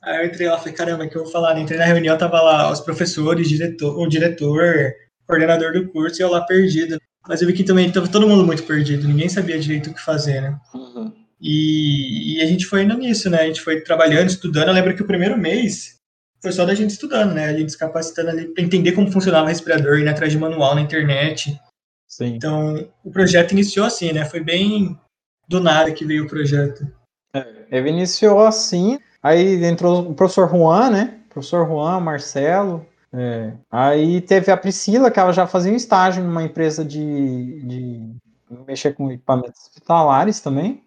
[0.03, 1.59] Aí eu entrei lá, falei, caramba, que eu vou falar?
[1.59, 4.93] Entrei na reunião, tava lá os professores, diretor, o diretor,
[5.27, 7.01] coordenador do curso, e eu lá perdido.
[7.27, 10.01] Mas eu vi que também estava todo mundo muito perdido, ninguém sabia direito o que
[10.01, 10.57] fazer, né?
[10.73, 11.13] Uhum.
[11.41, 13.41] E, e, a gente foi indo nisso, né?
[13.41, 14.69] A gente foi trabalhando, estudando.
[14.69, 15.96] Eu lembro que o primeiro mês
[16.47, 17.47] foi só da gente estudando, né?
[17.47, 20.77] A gente se capacitando ali para entender como funcionava o respirador, indo atrás de manual
[20.77, 21.61] na internet.
[22.07, 22.37] Sim.
[22.37, 24.25] Então, o projeto iniciou assim, né?
[24.25, 24.97] Foi bem
[25.49, 26.87] do nada que veio o projeto.
[27.35, 31.19] É, ele iniciou assim, aí entrou o professor Juan, né?
[31.29, 33.53] Professor Juan, Marcelo, é.
[33.69, 38.15] Aí teve a Priscila, que ela já fazia um estágio numa empresa de, de
[38.69, 40.81] mexer com equipamentos hospitalares também,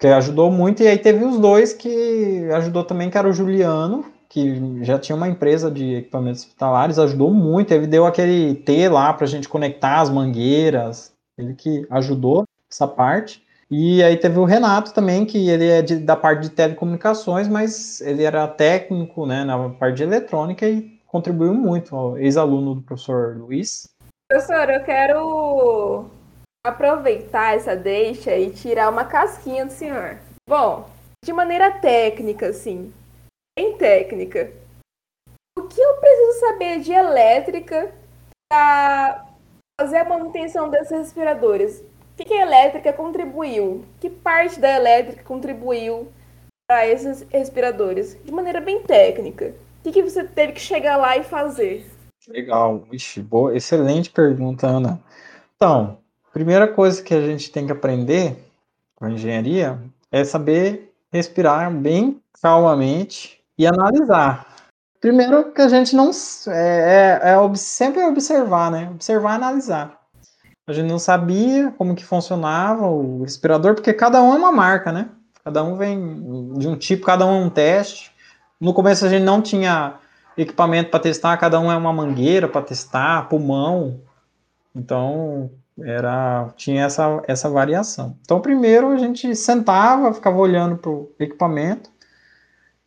[0.00, 0.82] que ajudou muito.
[0.82, 5.16] E aí teve os dois que ajudou também, que era o Juliano, que já tinha
[5.16, 7.74] uma empresa de equipamentos hospitalares, ajudou muito.
[7.74, 12.86] Ele deu aquele T lá para a gente conectar as mangueiras, ele que ajudou essa
[12.86, 13.44] parte.
[13.68, 18.00] E aí teve o Renato também, que ele é de, da parte de telecomunicações, mas
[18.00, 23.88] ele era técnico né, na parte de eletrônica e contribuiu muito, ex-aluno do professor Luiz.
[24.28, 26.06] Professor, eu quero
[26.64, 30.18] aproveitar essa deixa e tirar uma casquinha do senhor.
[30.48, 30.88] Bom,
[31.24, 32.92] de maneira técnica, assim,
[33.56, 34.52] bem técnica,
[35.58, 37.92] o que eu preciso saber de elétrica
[38.48, 39.26] para
[39.80, 41.84] fazer a manutenção desses respiradores?
[42.18, 43.84] O que a elétrica contribuiu?
[44.00, 46.12] Que parte da elétrica contribuiu
[46.68, 48.16] para esses respiradores?
[48.24, 49.54] De maneira bem técnica.
[49.80, 51.90] O que, que você teve que chegar lá e fazer?
[52.28, 55.00] Legal, Ixi, boa, excelente pergunta, Ana.
[55.56, 55.98] Então,
[56.32, 58.36] primeira coisa que a gente tem que aprender
[58.94, 59.78] com engenharia
[60.12, 64.46] é saber respirar bem calmamente e analisar.
[65.02, 66.10] Primeiro que a gente não
[66.48, 68.88] é, é, é sempre observar, né?
[68.90, 70.00] Observar e analisar.
[70.66, 74.90] A gente não sabia como que funcionava o respirador, porque cada um é uma marca,
[74.90, 75.10] né?
[75.44, 78.12] Cada um vem de um tipo, cada um é um teste.
[78.58, 79.94] No começo a gente não tinha
[80.38, 84.00] equipamento para testar, cada um é uma mangueira para testar, pulmão.
[84.74, 88.16] Então, era tinha essa, essa variação.
[88.22, 91.90] Então, primeiro a gente sentava, ficava olhando para o equipamento,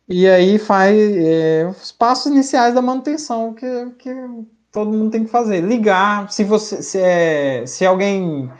[0.08, 3.66] e aí faz é, os passos iniciais da manutenção que,
[3.98, 4.10] que
[4.72, 5.60] todo mundo tem que fazer.
[5.62, 8.50] Ligar, se você se, é, se alguém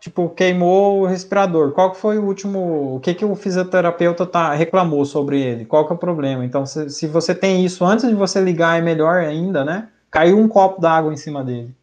[0.00, 4.54] tipo queimou o respirador, qual que foi o último, o que que o fisioterapeuta tá
[4.54, 5.64] reclamou sobre ele?
[5.64, 6.44] Qual que é o problema?
[6.44, 9.88] Então, se, se você tem isso antes de você ligar é melhor ainda, né?
[10.10, 11.76] Caiu um copo d'água em cima dele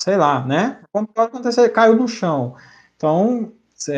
[0.00, 0.78] sei lá, né?
[0.92, 2.56] Como pode acontecer, caiu no chão.
[2.96, 3.92] Então, se,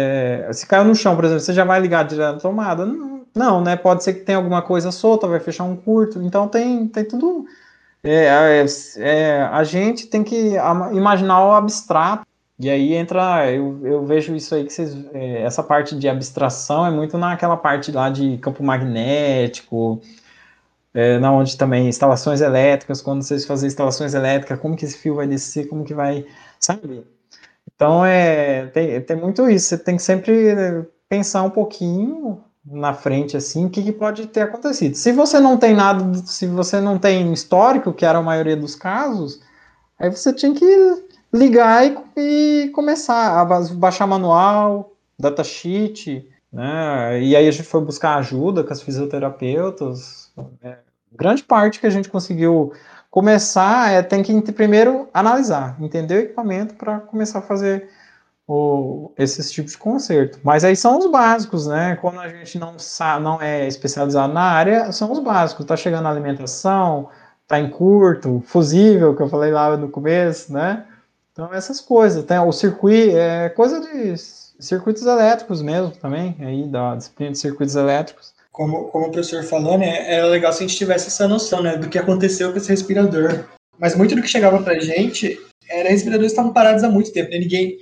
[0.53, 2.85] se caiu no chão, por exemplo, você já vai ligar direto na tomada?
[2.85, 3.77] Não, não, né?
[3.77, 6.23] Pode ser que tenha alguma coisa solta, vai fechar um curto.
[6.23, 7.47] Então, tem, tem tudo.
[8.03, 8.67] É, é,
[8.99, 10.55] é, a gente tem que
[10.93, 12.27] imaginar o abstrato.
[12.59, 16.87] E aí entra, eu, eu vejo isso aí que vocês, é, essa parte de abstração
[16.87, 20.01] é muito naquela parte lá de campo magnético,
[20.95, 25.17] é, na onde também instalações elétricas, quando vocês fazem instalações elétricas, como que esse fio
[25.17, 26.27] vai descer, como que vai,
[26.61, 27.05] sabe?
[27.75, 33.37] Então, é, tem, tem muito isso, você tem que sempre pensar um pouquinho na frente,
[33.37, 34.95] assim, o que, que pode ter acontecido.
[34.95, 38.77] Se você não tem nada, se você não tem histórico, que era a maioria dos
[38.77, 39.41] casos,
[39.99, 40.67] aí você tinha que
[41.33, 43.45] ligar e, e começar a
[43.75, 47.21] baixar manual, datasheet, né?
[47.21, 50.31] E aí a gente foi buscar ajuda com as fisioterapeutas,
[50.63, 50.79] é,
[51.11, 52.73] grande parte que a gente conseguiu
[53.11, 57.91] começar é tem que primeiro analisar, entender o equipamento para começar a fazer
[58.53, 60.39] o, esses tipos de conserto.
[60.43, 61.97] Mas aí são os básicos, né?
[62.01, 65.65] Quando a gente não sabe, não é especializado na área, são os básicos.
[65.67, 67.09] Tá chegando a alimentação,
[67.47, 70.85] tá em curto, fusível, que eu falei lá no começo, né?
[71.33, 74.17] Então essas coisas, tem o circuito, é coisa de
[74.61, 79.79] circuitos elétricos mesmo também, aí da disciplina de circuitos elétricos como, como o professor falou,
[79.79, 82.69] né, era legal se a gente tivesse essa noção, né, do que aconteceu com esse
[82.69, 83.47] respirador.
[83.79, 87.31] Mas muito do que chegava pra gente era respiradores que estavam parados há muito tempo,
[87.31, 87.79] né, ninguém...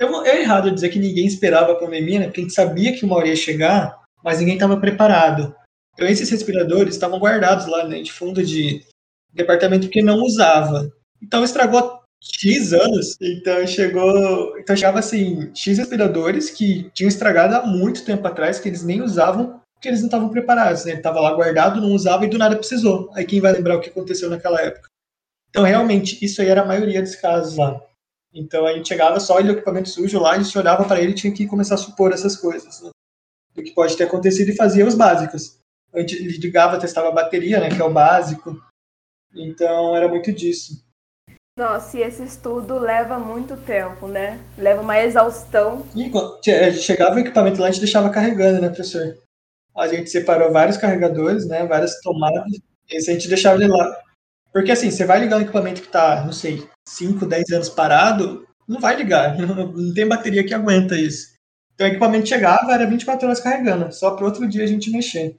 [0.00, 3.04] Eu, é errado dizer que ninguém esperava a pandemia, né, porque a gente sabia que
[3.04, 5.54] uma hora ia chegar, mas ninguém estava preparado.
[5.92, 8.82] Então esses respiradores estavam guardados lá, né, de fundo de
[9.30, 10.90] departamento que não usava.
[11.22, 17.66] Então estragou X anos, então chegou, então chegava assim, X respiradores que tinham estragado há
[17.66, 20.92] muito tempo atrás, que eles nem usavam porque eles não estavam preparados, né?
[20.92, 23.10] Ele estava lá guardado, não usava e do nada precisou.
[23.14, 24.88] Aí quem vai lembrar o que aconteceu naquela época?
[25.48, 27.80] Então, realmente, isso aí era a maioria dos casos lá.
[28.32, 31.14] Então, a gente chegava só o equipamento sujo lá, a gente olhava para ele e
[31.14, 32.90] tinha que começar a supor essas coisas, né?
[33.54, 35.58] Do que pode ter acontecido e fazia os básicos.
[35.92, 37.68] A gente ligava, testava a bateria, né?
[37.68, 38.56] Que é o básico.
[39.34, 40.84] Então, era muito disso.
[41.58, 44.40] Nossa, e esse estudo leva muito tempo, né?
[44.56, 45.84] Leva uma exaustão.
[45.94, 49.18] E chegava o equipamento lá, a gente deixava carregando, né, professor?
[49.76, 52.44] a gente separou vários carregadores, né, várias tomadas,
[52.90, 54.02] e a gente deixava ele lá.
[54.52, 58.46] Porque assim, você vai ligar um equipamento que está, não sei, 5, 10 anos parado,
[58.66, 61.34] não vai ligar, não tem bateria que aguenta isso.
[61.74, 65.38] Então o equipamento chegava, era 24 horas carregando, só para outro dia a gente mexer.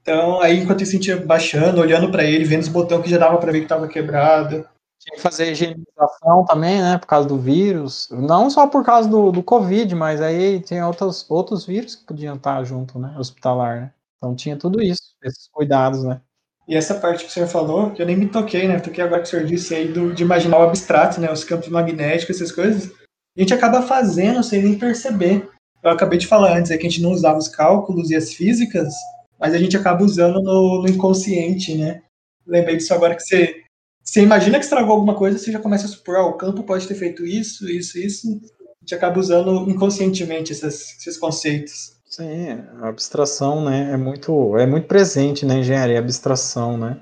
[0.00, 3.10] Então, aí enquanto isso a gente ia baixando, olhando para ele, vendo os botões que
[3.10, 4.66] já dava para ver que estava quebrado.
[4.98, 6.96] Tinha que fazer higienização também, né?
[6.96, 8.08] Por causa do vírus.
[8.10, 12.36] Não só por causa do, do Covid, mas aí tinha outros, outros vírus que podiam
[12.36, 13.14] estar junto, né?
[13.18, 13.92] Hospitalar, né?
[14.16, 16.20] Então tinha tudo isso, esses cuidados, né?
[16.68, 18.78] E essa parte que o senhor falou, que eu nem me toquei, né?
[18.78, 21.32] Toquei agora que o senhor disse aí do, de imaginar o abstrato, né?
[21.32, 22.92] Os campos magnéticos, essas coisas.
[23.36, 25.48] A gente acaba fazendo sem nem perceber.
[25.82, 28.34] Eu acabei de falar antes é que a gente não usava os cálculos e as
[28.34, 28.92] físicas,
[29.40, 32.02] mas a gente acaba usando no, no inconsciente, né?
[32.46, 33.62] Lembrei disso agora que você
[34.08, 36.88] você imagina que estragou alguma coisa, você já começa a supor, oh, o campo pode
[36.88, 38.26] ter feito isso, isso, isso.
[38.26, 41.97] A gente acaba usando inconscientemente esses conceitos.
[42.18, 42.50] Sim,
[42.82, 47.00] a abstração, né, é muito, é muito presente na engenharia, a abstração, né?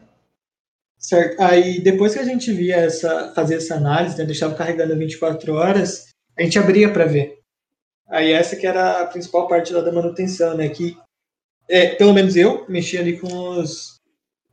[0.99, 1.41] Certo.
[1.41, 6.11] Aí, depois que a gente via essa, fazer essa análise, né, deixava carregando 24 horas,
[6.37, 7.39] a gente abria para ver.
[8.11, 10.99] Aí essa que era a principal parte lá da manutenção, né, que
[11.67, 13.97] é, pelo menos eu mexia ali com os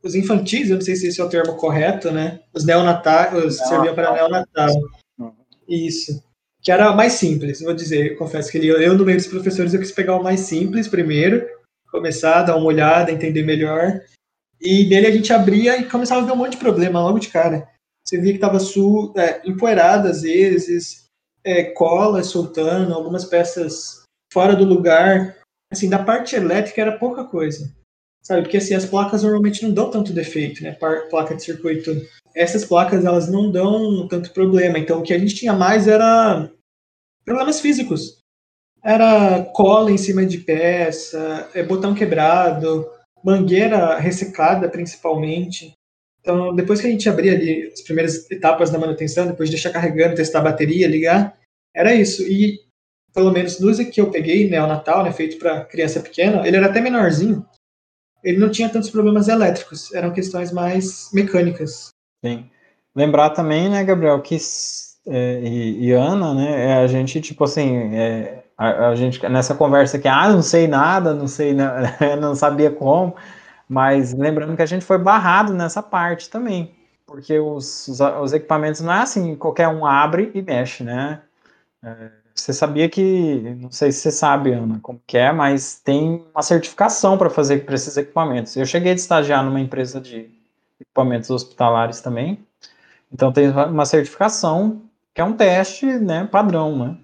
[0.02, 2.40] os infantis, eu não sei se esse é o termo correto, né?
[2.52, 4.68] Os neonatais, serviam para neonatal.
[5.18, 5.32] Uhum.
[5.66, 6.22] Isso.
[6.64, 9.92] Que era mais simples, vou dizer, confesso que eu, no meio dos professores, eu quis
[9.92, 11.46] pegar o mais simples primeiro,
[11.90, 14.00] começar a dar uma olhada, entender melhor.
[14.58, 17.28] E nele a gente abria e começava a ver um monte de problema logo de
[17.28, 17.68] cara.
[18.02, 18.58] Você via que estava
[19.16, 21.04] é, empoeirado às vezes,
[21.44, 21.64] é,
[22.22, 25.36] soltando, algumas peças fora do lugar.
[25.70, 27.70] Assim, da parte elétrica era pouca coisa
[28.24, 28.42] sabe?
[28.42, 30.76] Porque assim, as placas normalmente não dão tanto defeito, né?
[31.10, 31.90] Placa de circuito.
[32.34, 34.78] Essas placas, elas não dão tanto problema.
[34.78, 36.50] Então, o que a gente tinha mais era
[37.24, 38.18] problemas físicos.
[38.82, 42.86] Era cola em cima de peça, é, botão quebrado,
[43.24, 45.72] mangueira ressecada, principalmente.
[46.20, 49.70] Então, depois que a gente abria ali as primeiras etapas da manutenção, depois de deixar
[49.70, 51.38] carregando, testar a bateria, ligar,
[51.74, 52.22] era isso.
[52.22, 52.60] E,
[53.12, 56.56] pelo menos nos que eu peguei, né, o Natal, né, feito para criança pequena, ele
[56.56, 57.46] era até menorzinho.
[58.24, 61.90] Ele não tinha tantos problemas elétricos, eram questões mais mecânicas.
[62.24, 62.50] Sim.
[62.96, 64.38] Lembrar também, né, Gabriel, que
[65.06, 69.54] é, e, e, Ana, né, é a gente, tipo assim, é, a, a, gente, nessa
[69.54, 71.54] conversa aqui, ah, não sei nada, não sei,
[72.18, 73.14] não sabia como,
[73.68, 76.74] mas lembrando que a gente foi barrado nessa parte também,
[77.06, 81.20] porque os, os, os equipamentos não é assim, qualquer um abre e mexe, né?
[81.84, 86.24] É, você sabia que, não sei se você sabe, Ana, como que é, mas tem
[86.34, 88.56] uma certificação para fazer para esses equipamentos.
[88.56, 90.28] Eu cheguei a estagiar numa empresa de
[90.80, 92.38] equipamentos hospitalares também,
[93.12, 94.82] então tem uma certificação
[95.14, 96.96] que é um teste, né, padrão, né,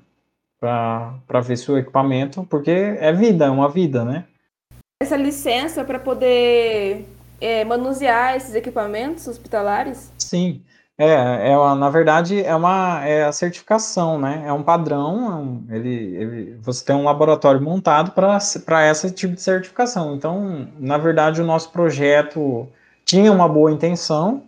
[0.58, 4.24] para ver se o equipamento, porque é vida, é uma vida, né?
[5.02, 7.08] essa licença para poder
[7.40, 10.12] é, manusear esses equipamentos hospitalares?
[10.18, 10.62] Sim.
[11.02, 14.42] É, é na verdade é uma é a certificação, né?
[14.44, 15.64] É um padrão.
[15.70, 20.14] É ele, ele, você tem um laboratório montado para esse tipo de certificação.
[20.14, 22.68] Então, na verdade, o nosso projeto
[23.02, 24.42] tinha uma boa intenção,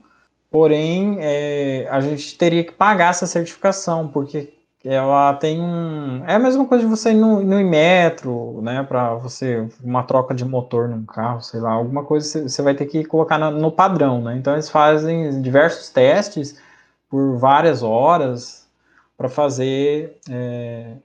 [0.51, 4.53] porém é, a gente teria que pagar essa certificação, porque
[4.85, 6.25] ela tem um.
[6.27, 8.83] É a mesma coisa de você ir no, no metro, né?
[8.83, 9.69] Para você.
[9.83, 13.39] Uma troca de motor num carro, sei lá, alguma coisa você vai ter que colocar
[13.39, 14.37] no, no padrão, né?
[14.37, 16.61] Então eles fazem diversos testes
[17.09, 18.69] por várias horas
[19.17, 20.19] para fazer.
[20.31, 20.97] É,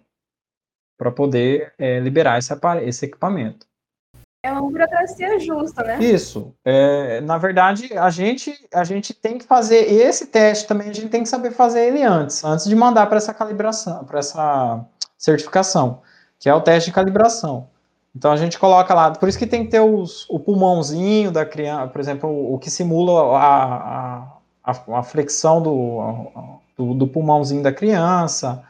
[0.97, 3.67] para poder é, liberar esse, esse equipamento.
[4.47, 5.99] É uma burocracia justa, né?
[5.99, 6.53] Isso.
[6.63, 11.09] É, na verdade, a gente, a gente tem que fazer esse teste também, a gente
[11.09, 14.85] tem que saber fazer ele antes, antes de mandar para essa calibração, para essa
[15.17, 15.99] certificação,
[16.39, 17.67] que é o teste de calibração.
[18.15, 21.45] Então a gente coloca lá, por isso que tem que ter os, o pulmãozinho da
[21.45, 24.27] criança, por exemplo, o, o que simula a,
[24.63, 28.63] a, a flexão do, do, do, pulmãozinho da criança,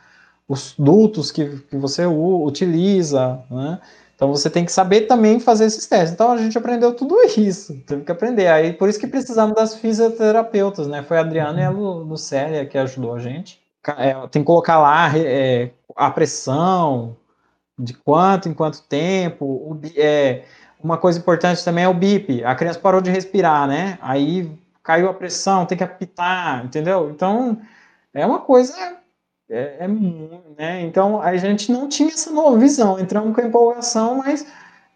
[0.49, 3.79] os dutos que, que você utiliza, né?
[4.17, 6.11] Então você tem que saber também fazer esses testes.
[6.11, 8.47] Então a gente aprendeu tudo isso, teve que aprender.
[8.47, 11.03] Aí por isso que precisamos das fisioterapeutas, né?
[11.03, 11.59] Foi a Adriana uhum.
[11.59, 13.61] e a Lu, Lucélia que ajudou a gente.
[13.95, 17.15] É, tem que colocar lá é, a pressão,
[17.77, 19.45] de quanto em quanto tempo.
[19.45, 20.43] O, é,
[20.83, 22.43] uma coisa importante também é o BIP.
[22.43, 23.99] A criança parou de respirar, né?
[24.01, 24.51] Aí
[24.83, 27.11] caiu a pressão, tem que apitar, entendeu?
[27.11, 27.61] Então
[28.11, 28.97] é uma coisa
[29.49, 30.81] é, é né?
[30.81, 34.45] Então a gente não tinha essa nova visão, entramos com empolgação, mas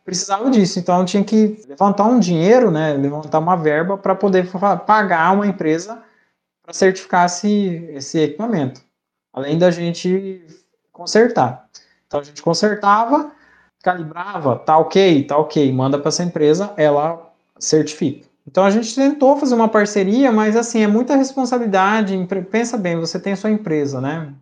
[0.03, 0.79] precisava disso.
[0.79, 2.93] Então tinha que levantar um dinheiro, né?
[2.93, 4.49] Levantar uma verba para poder
[4.85, 6.03] pagar uma empresa
[6.63, 8.81] para certificar esse, esse equipamento,
[9.33, 10.45] além da gente
[10.91, 11.67] consertar.
[12.05, 13.31] Então a gente consertava,
[13.81, 18.30] calibrava, tá ok, tá ok, manda para essa empresa, ela certifica.
[18.51, 22.27] Então a gente tentou fazer uma parceria, mas assim, é muita responsabilidade.
[22.51, 24.33] Pensa bem, você tem a sua empresa, né?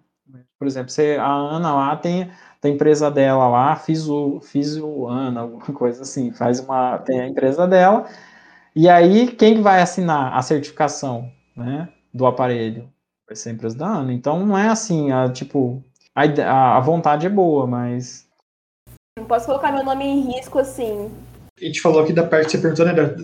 [0.58, 2.30] Por exemplo, você, a Ana lá tem
[2.62, 7.22] a empresa dela lá, fiz o, fiz o Ana, alguma coisa assim, faz uma, tem
[7.22, 8.06] a empresa dela,
[8.76, 12.90] e aí quem vai assinar a certificação, né, do aparelho?
[13.26, 14.12] Vai ser a empresa da Ana.
[14.12, 15.82] Então não é assim, a, tipo,
[16.14, 18.28] a, a vontade é boa, mas...
[19.18, 21.10] Não posso colocar meu nome em risco assim.
[21.62, 23.16] A gente falou aqui da parte que você perguntou, né, da,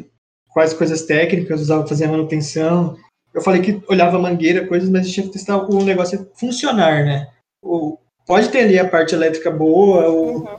[0.55, 2.97] quais coisas técnicas usava fazer a manutenção.
[3.33, 7.03] Eu falei que olhava mangueira, coisas, mas a gente tinha que testar o negócio funcionar,
[7.03, 7.27] né?
[7.61, 10.57] O, pode ter ali a parte elétrica boa, o, uhum.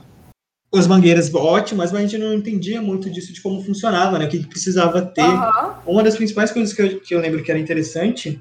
[0.75, 4.25] as mangueiras ótimas, mas a gente não entendia muito disso, de como funcionava, né?
[4.25, 5.23] O que, que precisava ter.
[5.23, 5.73] Uhum.
[5.87, 8.39] Uma das principais coisas que eu, que eu lembro que era interessante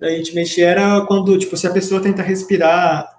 [0.00, 3.18] a gente mexer era quando, tipo, se a pessoa tenta respirar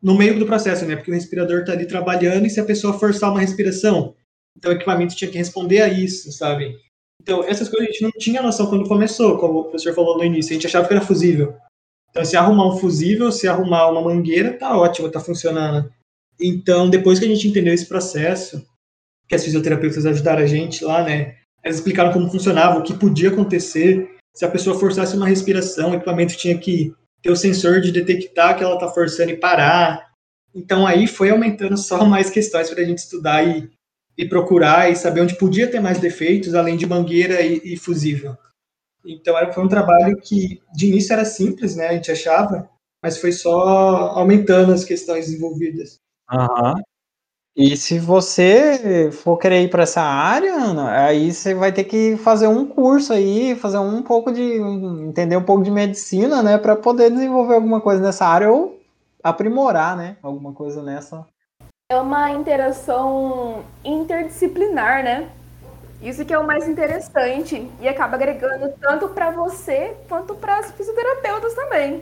[0.00, 0.96] no meio do processo, né?
[0.96, 4.14] Porque o respirador está ali trabalhando e se a pessoa forçar uma respiração,
[4.56, 6.74] então o equipamento tinha que responder a isso, sabe?
[7.22, 10.24] Então, essas coisas a gente não tinha noção quando começou, como o professor falou no
[10.24, 10.50] início.
[10.50, 11.54] A gente achava que era fusível.
[12.10, 15.88] Então, se arrumar um fusível, se arrumar uma mangueira, tá ótimo, tá funcionando.
[16.40, 18.66] Então, depois que a gente entendeu esse processo,
[19.28, 21.36] que as fisioterapeutas ajudaram a gente lá, né?
[21.62, 24.10] Elas explicaram como funcionava, o que podia acontecer.
[24.34, 26.92] Se a pessoa forçasse uma respiração, o equipamento tinha que
[27.22, 30.10] ter o sensor de detectar que ela tá forçando e parar.
[30.52, 33.70] Então, aí foi aumentando só mais questões para a gente estudar e
[34.16, 38.36] e procurar e saber onde podia ter mais defeitos, além de mangueira e, e fusível.
[39.04, 41.88] Então era, foi um trabalho que de início era simples, né?
[41.88, 42.68] A gente achava,
[43.02, 43.50] mas foi só
[44.14, 45.98] aumentando as questões envolvidas.
[46.30, 46.74] Uhum.
[47.54, 52.16] E se você for querer ir para essa área, Ana, aí você vai ter que
[52.16, 56.74] fazer um curso aí, fazer um pouco de entender um pouco de medicina, né, para
[56.74, 58.80] poder desenvolver alguma coisa nessa área ou
[59.22, 61.26] aprimorar, né, alguma coisa nessa.
[61.92, 65.28] É uma interação interdisciplinar, né?
[66.02, 70.70] Isso que é o mais interessante e acaba agregando tanto para você quanto para as
[70.70, 72.00] fisioterapeutas também.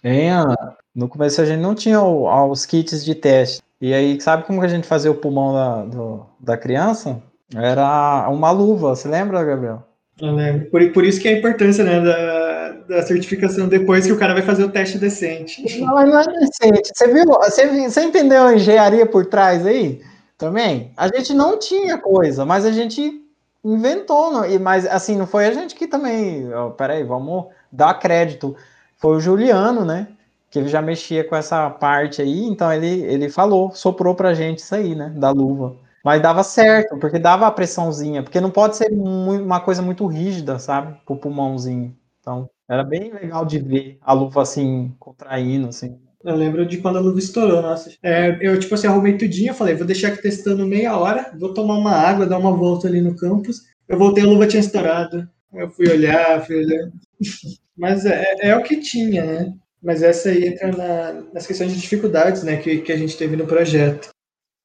[0.00, 3.60] É, Ana, no começo a gente não tinha os kits de teste.
[3.80, 7.20] E aí, sabe como que a gente fazia o pulmão da, do, da criança?
[7.52, 9.82] Era uma luva, você lembra, Gabriel?
[10.20, 10.70] Eu lembro.
[10.70, 12.45] Por, por isso que é a importância né, da,
[12.88, 15.80] da certificação depois que o cara vai fazer o teste decente.
[15.80, 16.90] Não, não é decente.
[16.94, 17.24] Você viu?
[17.26, 20.00] Você, você entendeu a engenharia por trás aí?
[20.38, 20.92] Também?
[20.96, 23.22] A gente não tinha coisa, mas a gente
[23.64, 24.32] inventou.
[24.32, 26.52] Não, e, mas assim, não foi a gente que também.
[26.54, 28.56] Oh, peraí, vamos dar crédito.
[28.98, 30.08] Foi o Juliano, né?
[30.56, 34.60] que ele já mexia com essa parte aí, então ele, ele falou, soprou pra gente
[34.60, 35.76] isso aí, né, da luva.
[36.02, 40.58] Mas dava certo, porque dava a pressãozinha, porque não pode ser uma coisa muito rígida,
[40.58, 41.94] sabe, pro pulmãozinho.
[42.20, 45.98] Então, era bem legal de ver a luva assim, contraindo, assim.
[46.24, 47.92] Eu lembro de quando a luva estourou, nossa.
[48.02, 51.78] É, eu, tipo assim, arrumei tudinho, falei, vou deixar aqui testando meia hora, vou tomar
[51.78, 53.62] uma água, dar uma volta ali no campus.
[53.88, 55.28] Eu voltei, a luva tinha estourado.
[55.52, 56.90] Eu fui olhar, fui olhar.
[57.76, 59.54] Mas é, é o que tinha, né?
[59.82, 63.36] Mas essa aí entra na, nas questões de dificuldades né, que, que a gente teve
[63.36, 64.08] no projeto.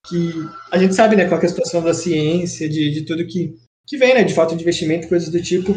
[0.07, 0.31] Que
[0.71, 3.53] a gente sabe né, qual é a situação da ciência, de, de tudo que,
[3.85, 5.75] que vem, né, de falta de investimento, coisas do tipo.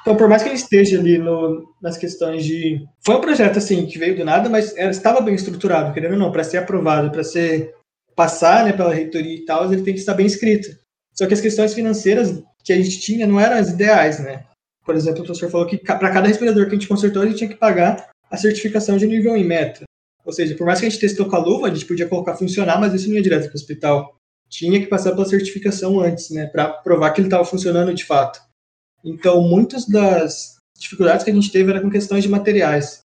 [0.00, 2.86] Então, por mais que ele esteja ali no, nas questões de.
[3.04, 6.18] Foi um projeto assim que veio do nada, mas era, estava bem estruturado, querendo ou
[6.18, 7.74] não, para ser aprovado, para ser
[8.16, 10.68] passar né, pela reitoria e tal, ele tem que estar bem escrito.
[11.14, 14.44] Só que as questões financeiras que a gente tinha não eram as ideais, né?
[14.84, 17.38] Por exemplo, o professor falou que para cada respirador que a gente consertou, a gente
[17.38, 19.84] tinha que pagar a certificação de nível em metro.
[20.24, 22.36] Ou seja, por mais que a gente testou com a luva, a gente podia colocar
[22.36, 24.16] funcionar, mas isso não ia direto para o hospital.
[24.48, 28.40] Tinha que passar pela certificação antes, né, para provar que ele estava funcionando de fato.
[29.04, 33.00] Então, muitas das dificuldades que a gente teve eram com questões de materiais.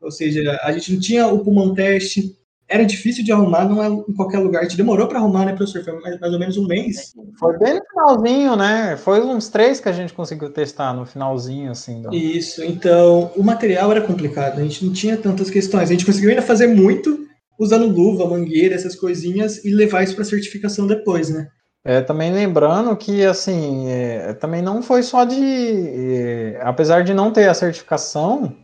[0.00, 2.36] Ou seja, a gente não tinha o pulmão teste,
[2.72, 4.60] era difícil de arrumar, não é em qualquer lugar.
[4.60, 5.84] A gente demorou para arrumar, né, professor?
[5.84, 7.12] Foi mais, mais, ou menos um mês.
[7.38, 8.96] Foi bem no finalzinho, né?
[8.96, 12.00] Foi uns três que a gente conseguiu testar no finalzinho, assim.
[12.00, 12.14] Do...
[12.14, 15.90] Isso, então o material era complicado, a gente não tinha tantas questões.
[15.90, 17.26] A gente conseguiu ainda fazer muito
[17.58, 21.48] usando luva, mangueira, essas coisinhas e levar isso para certificação depois, né?
[21.84, 26.54] É, também lembrando que, assim, é, também não foi só de.
[26.54, 28.56] É, apesar de não ter a certificação,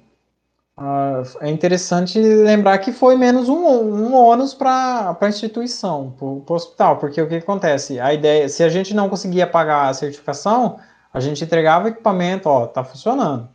[1.40, 6.98] é interessante lembrar que foi menos um, um ônus para a instituição, para o hospital,
[6.98, 7.98] porque o que acontece?
[7.98, 10.78] A ideia, se a gente não conseguia pagar a certificação,
[11.12, 13.48] a gente entregava equipamento, ó, tá funcionando,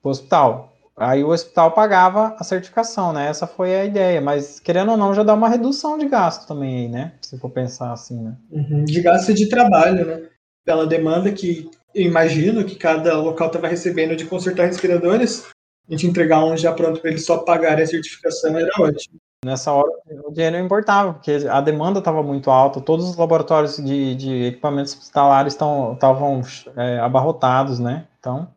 [0.00, 0.72] para o hospital.
[0.98, 3.28] Aí o hospital pagava a certificação, né?
[3.28, 6.78] Essa foi a ideia, mas querendo ou não, já dá uma redução de gasto também
[6.78, 7.12] aí, né?
[7.20, 8.34] Se for pensar assim, né?
[8.50, 10.22] Uhum, de gasto de trabalho, né?
[10.64, 15.46] Pela demanda que eu imagino que cada local estava recebendo de consertar respiradores,
[15.86, 19.16] a gente entregar um já pronto para eles só pagarem a certificação era ótimo.
[19.44, 19.90] Nessa hora
[20.24, 24.94] o dinheiro importava, porque a demanda estava muito alta, todos os laboratórios de, de equipamentos
[24.94, 26.40] hospitalares estavam
[26.74, 28.06] é, abarrotados, né?
[28.18, 28.55] Então.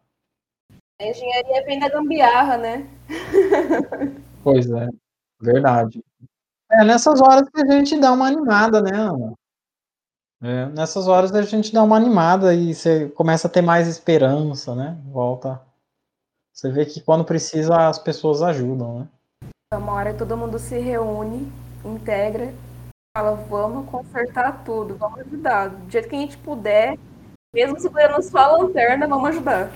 [1.02, 2.88] A engenharia vem da gambiarra, né?
[4.43, 4.88] pois é,
[5.41, 6.04] verdade.
[6.72, 9.34] É nessas horas que a gente dá uma animada, né, Ana?
[10.41, 14.76] É, nessas horas a gente dá uma animada e você começa a ter mais esperança,
[14.76, 14.97] né?
[15.06, 15.62] Volta
[16.60, 19.08] você vê que quando precisa as pessoas ajudam, né?
[19.74, 21.50] Uma hora todo mundo se reúne,
[21.86, 22.54] integra,
[23.16, 25.70] fala, vamos consertar tudo, vamos ajudar.
[25.70, 27.00] Do jeito que a gente puder,
[27.54, 29.72] mesmo segurando só a lanterna, vamos ajudar.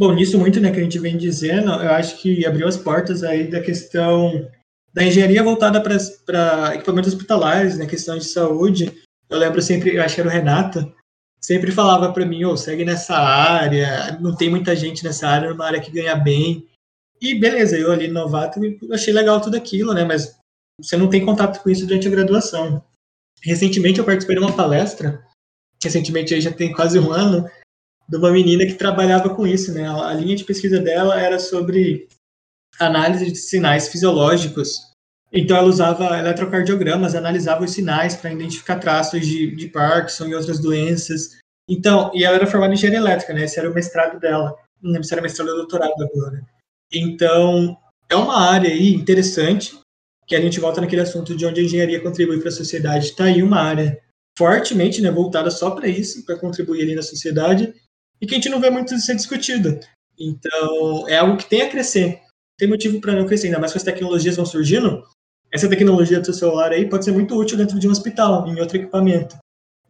[0.00, 3.22] Bom, nisso muito né, que a gente vem dizendo, eu acho que abriu as portas
[3.22, 4.50] aí da questão
[4.94, 8.90] da engenharia voltada para equipamentos hospitalares, né, questão de saúde.
[9.28, 10.90] Eu lembro sempre, eu acho que era o Renato,
[11.38, 15.52] sempre falava para mim, oh, segue nessa área, não tem muita gente nessa área, é
[15.52, 16.66] uma área que ganha bem.
[17.20, 18.58] E beleza, eu ali novato,
[18.90, 20.02] achei legal tudo aquilo, né?
[20.02, 20.34] Mas
[20.80, 22.82] você não tem contato com isso durante a graduação.
[23.42, 25.22] Recentemente eu participei de uma palestra,
[25.84, 27.46] recentemente aí já tem quase um ano,
[28.10, 29.88] de uma menina que trabalhava com isso, né?
[29.88, 32.08] A linha de pesquisa dela era sobre
[32.78, 34.90] análise de sinais fisiológicos
[35.32, 40.58] então ela usava eletrocardiogramas, analisava os sinais para identificar traços de, de Parkinson e outras
[40.58, 41.38] doenças.
[41.68, 43.44] Então, e ela era formada em engenharia elétrica, né?
[43.44, 44.56] Esse era o mestrado dela.
[44.82, 46.42] Não lembro se era mestrado ou doutorado agora.
[46.92, 47.76] Então,
[48.08, 49.78] é uma área aí interessante,
[50.26, 53.06] que a gente volta naquele assunto de onde a engenharia contribui para a sociedade.
[53.06, 54.00] Está aí uma área
[54.36, 57.72] fortemente né, voltada só para isso, para contribuir ali na sociedade,
[58.20, 59.80] e que a gente não vê muito ser discutido.
[60.18, 62.20] Então, é algo que tem a crescer.
[62.58, 65.02] Tem motivo para não crescer, ainda mais que as tecnologias vão surgindo,
[65.52, 68.60] essa tecnologia do seu celular aí pode ser muito útil dentro de um hospital, em
[68.60, 69.36] outro equipamento.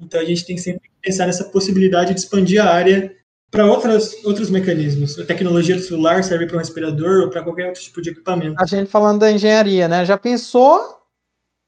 [0.01, 3.15] Então a gente tem que sempre pensar nessa possibilidade de expandir a área
[3.51, 5.19] para outros mecanismos.
[5.19, 8.55] A tecnologia do celular serve para um respirador ou para qualquer outro tipo de equipamento.
[8.59, 10.05] A gente falando da engenharia, né?
[10.05, 11.00] Já pensou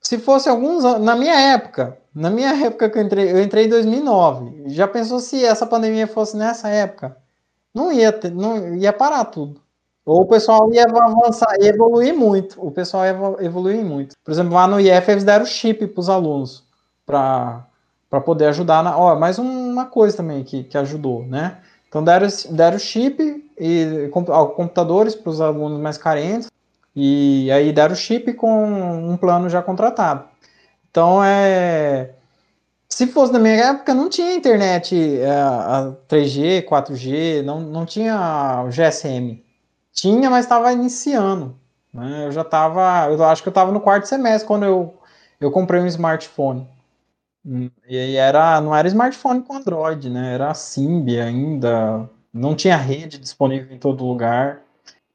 [0.03, 3.66] se fosse alguns anos, na minha época, na minha época que eu entrei, eu entrei
[3.66, 7.16] em 2009, já pensou se essa pandemia fosse nessa época?
[7.74, 9.61] Não ia, ter, não ia parar tudo.
[10.05, 12.61] Ou o pessoal ia avançar, ia evoluir muito.
[12.61, 14.16] O pessoal ia evoluir muito.
[14.22, 16.64] Por exemplo, lá no IF eles deram chip para os alunos
[17.07, 17.64] para
[18.24, 18.82] poder ajudar.
[18.82, 21.59] Na, ó, mais uma coisa também que, que ajudou, né?
[21.88, 26.50] Então deram, deram chip e computadores para os alunos mais carentes
[26.95, 30.24] e aí deram chip com um plano já contratado.
[30.90, 32.14] Então é
[32.93, 38.62] se fosse na minha época, não tinha internet é, a 3G, 4G, não, não tinha
[38.66, 39.43] o GSM.
[39.93, 41.57] Tinha, mas estava iniciando.
[41.93, 42.26] Né?
[42.26, 44.95] Eu já estava, eu acho que eu estava no quarto semestre quando eu,
[45.40, 46.68] eu comprei um smartphone.
[47.45, 50.34] Hum, e aí era, não era smartphone com Android, né?
[50.34, 54.61] Era Symbian ainda, não tinha rede disponível em todo lugar.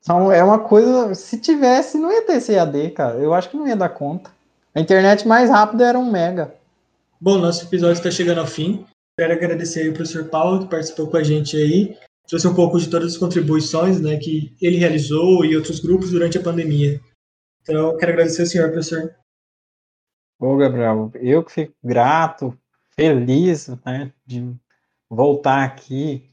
[0.07, 3.17] Então é uma coisa, se tivesse, não ia ter CAD, cara.
[3.17, 4.31] Eu acho que não ia dar conta.
[4.73, 6.55] A internet mais rápida era um mega.
[7.19, 8.85] Bom, nosso episódio está chegando ao fim.
[9.19, 11.97] Quero agradecer ao professor Paulo que participou com a gente aí
[12.27, 16.37] trouxe um pouco de todas as contribuições né, que ele realizou e outros grupos durante
[16.37, 16.99] a pandemia.
[17.61, 19.15] Então, quero agradecer ao senhor, professor.
[20.39, 22.57] Ô, Gabriel, eu que fico grato,
[22.91, 24.53] feliz né, de
[25.09, 26.29] voltar aqui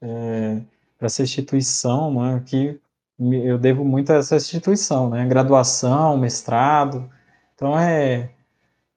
[0.00, 0.60] é,
[0.98, 2.80] para essa instituição, né, que
[3.18, 7.08] eu devo muito a essa instituição, né, graduação, mestrado,
[7.54, 8.30] então é,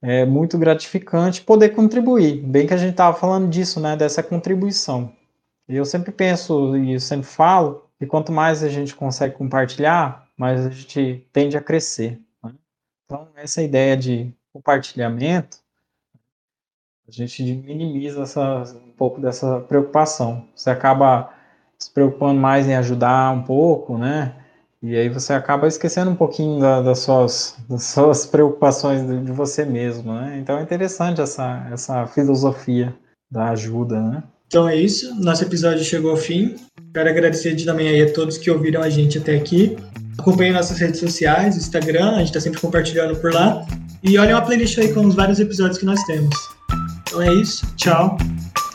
[0.02, 5.14] é muito gratificante poder contribuir, bem que a gente estava falando disso, né, dessa contribuição.
[5.68, 10.70] Eu sempre penso e sempre falo que quanto mais a gente consegue compartilhar, mais a
[10.70, 12.20] gente tende a crescer.
[12.44, 12.54] Né?
[13.06, 15.58] Então, essa ideia de compartilhamento,
[17.08, 20.48] a gente minimiza essa, um pouco dessa preocupação.
[20.56, 21.34] Você acaba
[21.80, 24.34] se preocupando mais em ajudar um pouco, né?
[24.82, 29.32] E aí você acaba esquecendo um pouquinho da, das, suas, das suas preocupações de, de
[29.32, 30.38] você mesmo, né?
[30.40, 32.94] Então é interessante essa, essa filosofia
[33.30, 34.24] da ajuda, né?
[34.48, 36.56] Então é isso, nosso episódio chegou ao fim.
[36.94, 39.76] Quero agradecer também aí a todos que ouviram a gente até aqui.
[40.18, 43.66] Acompanhem nossas redes sociais, Instagram, a gente está sempre compartilhando por lá.
[44.04, 46.36] E olhem a playlist aí com os vários episódios que nós temos.
[47.02, 48.18] Então é isso, tchau.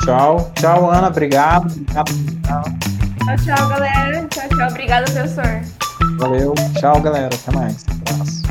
[0.04, 1.72] Tchau, tchau, Ana, obrigado.
[1.72, 2.91] Obrigado.
[3.24, 4.26] Tchau, tchau, galera.
[4.28, 4.68] Tchau, tchau.
[4.68, 5.60] Obrigada, professor.
[6.18, 7.30] Valeu, tchau, galera.
[7.34, 7.84] Até mais.
[7.88, 8.41] Um abraço.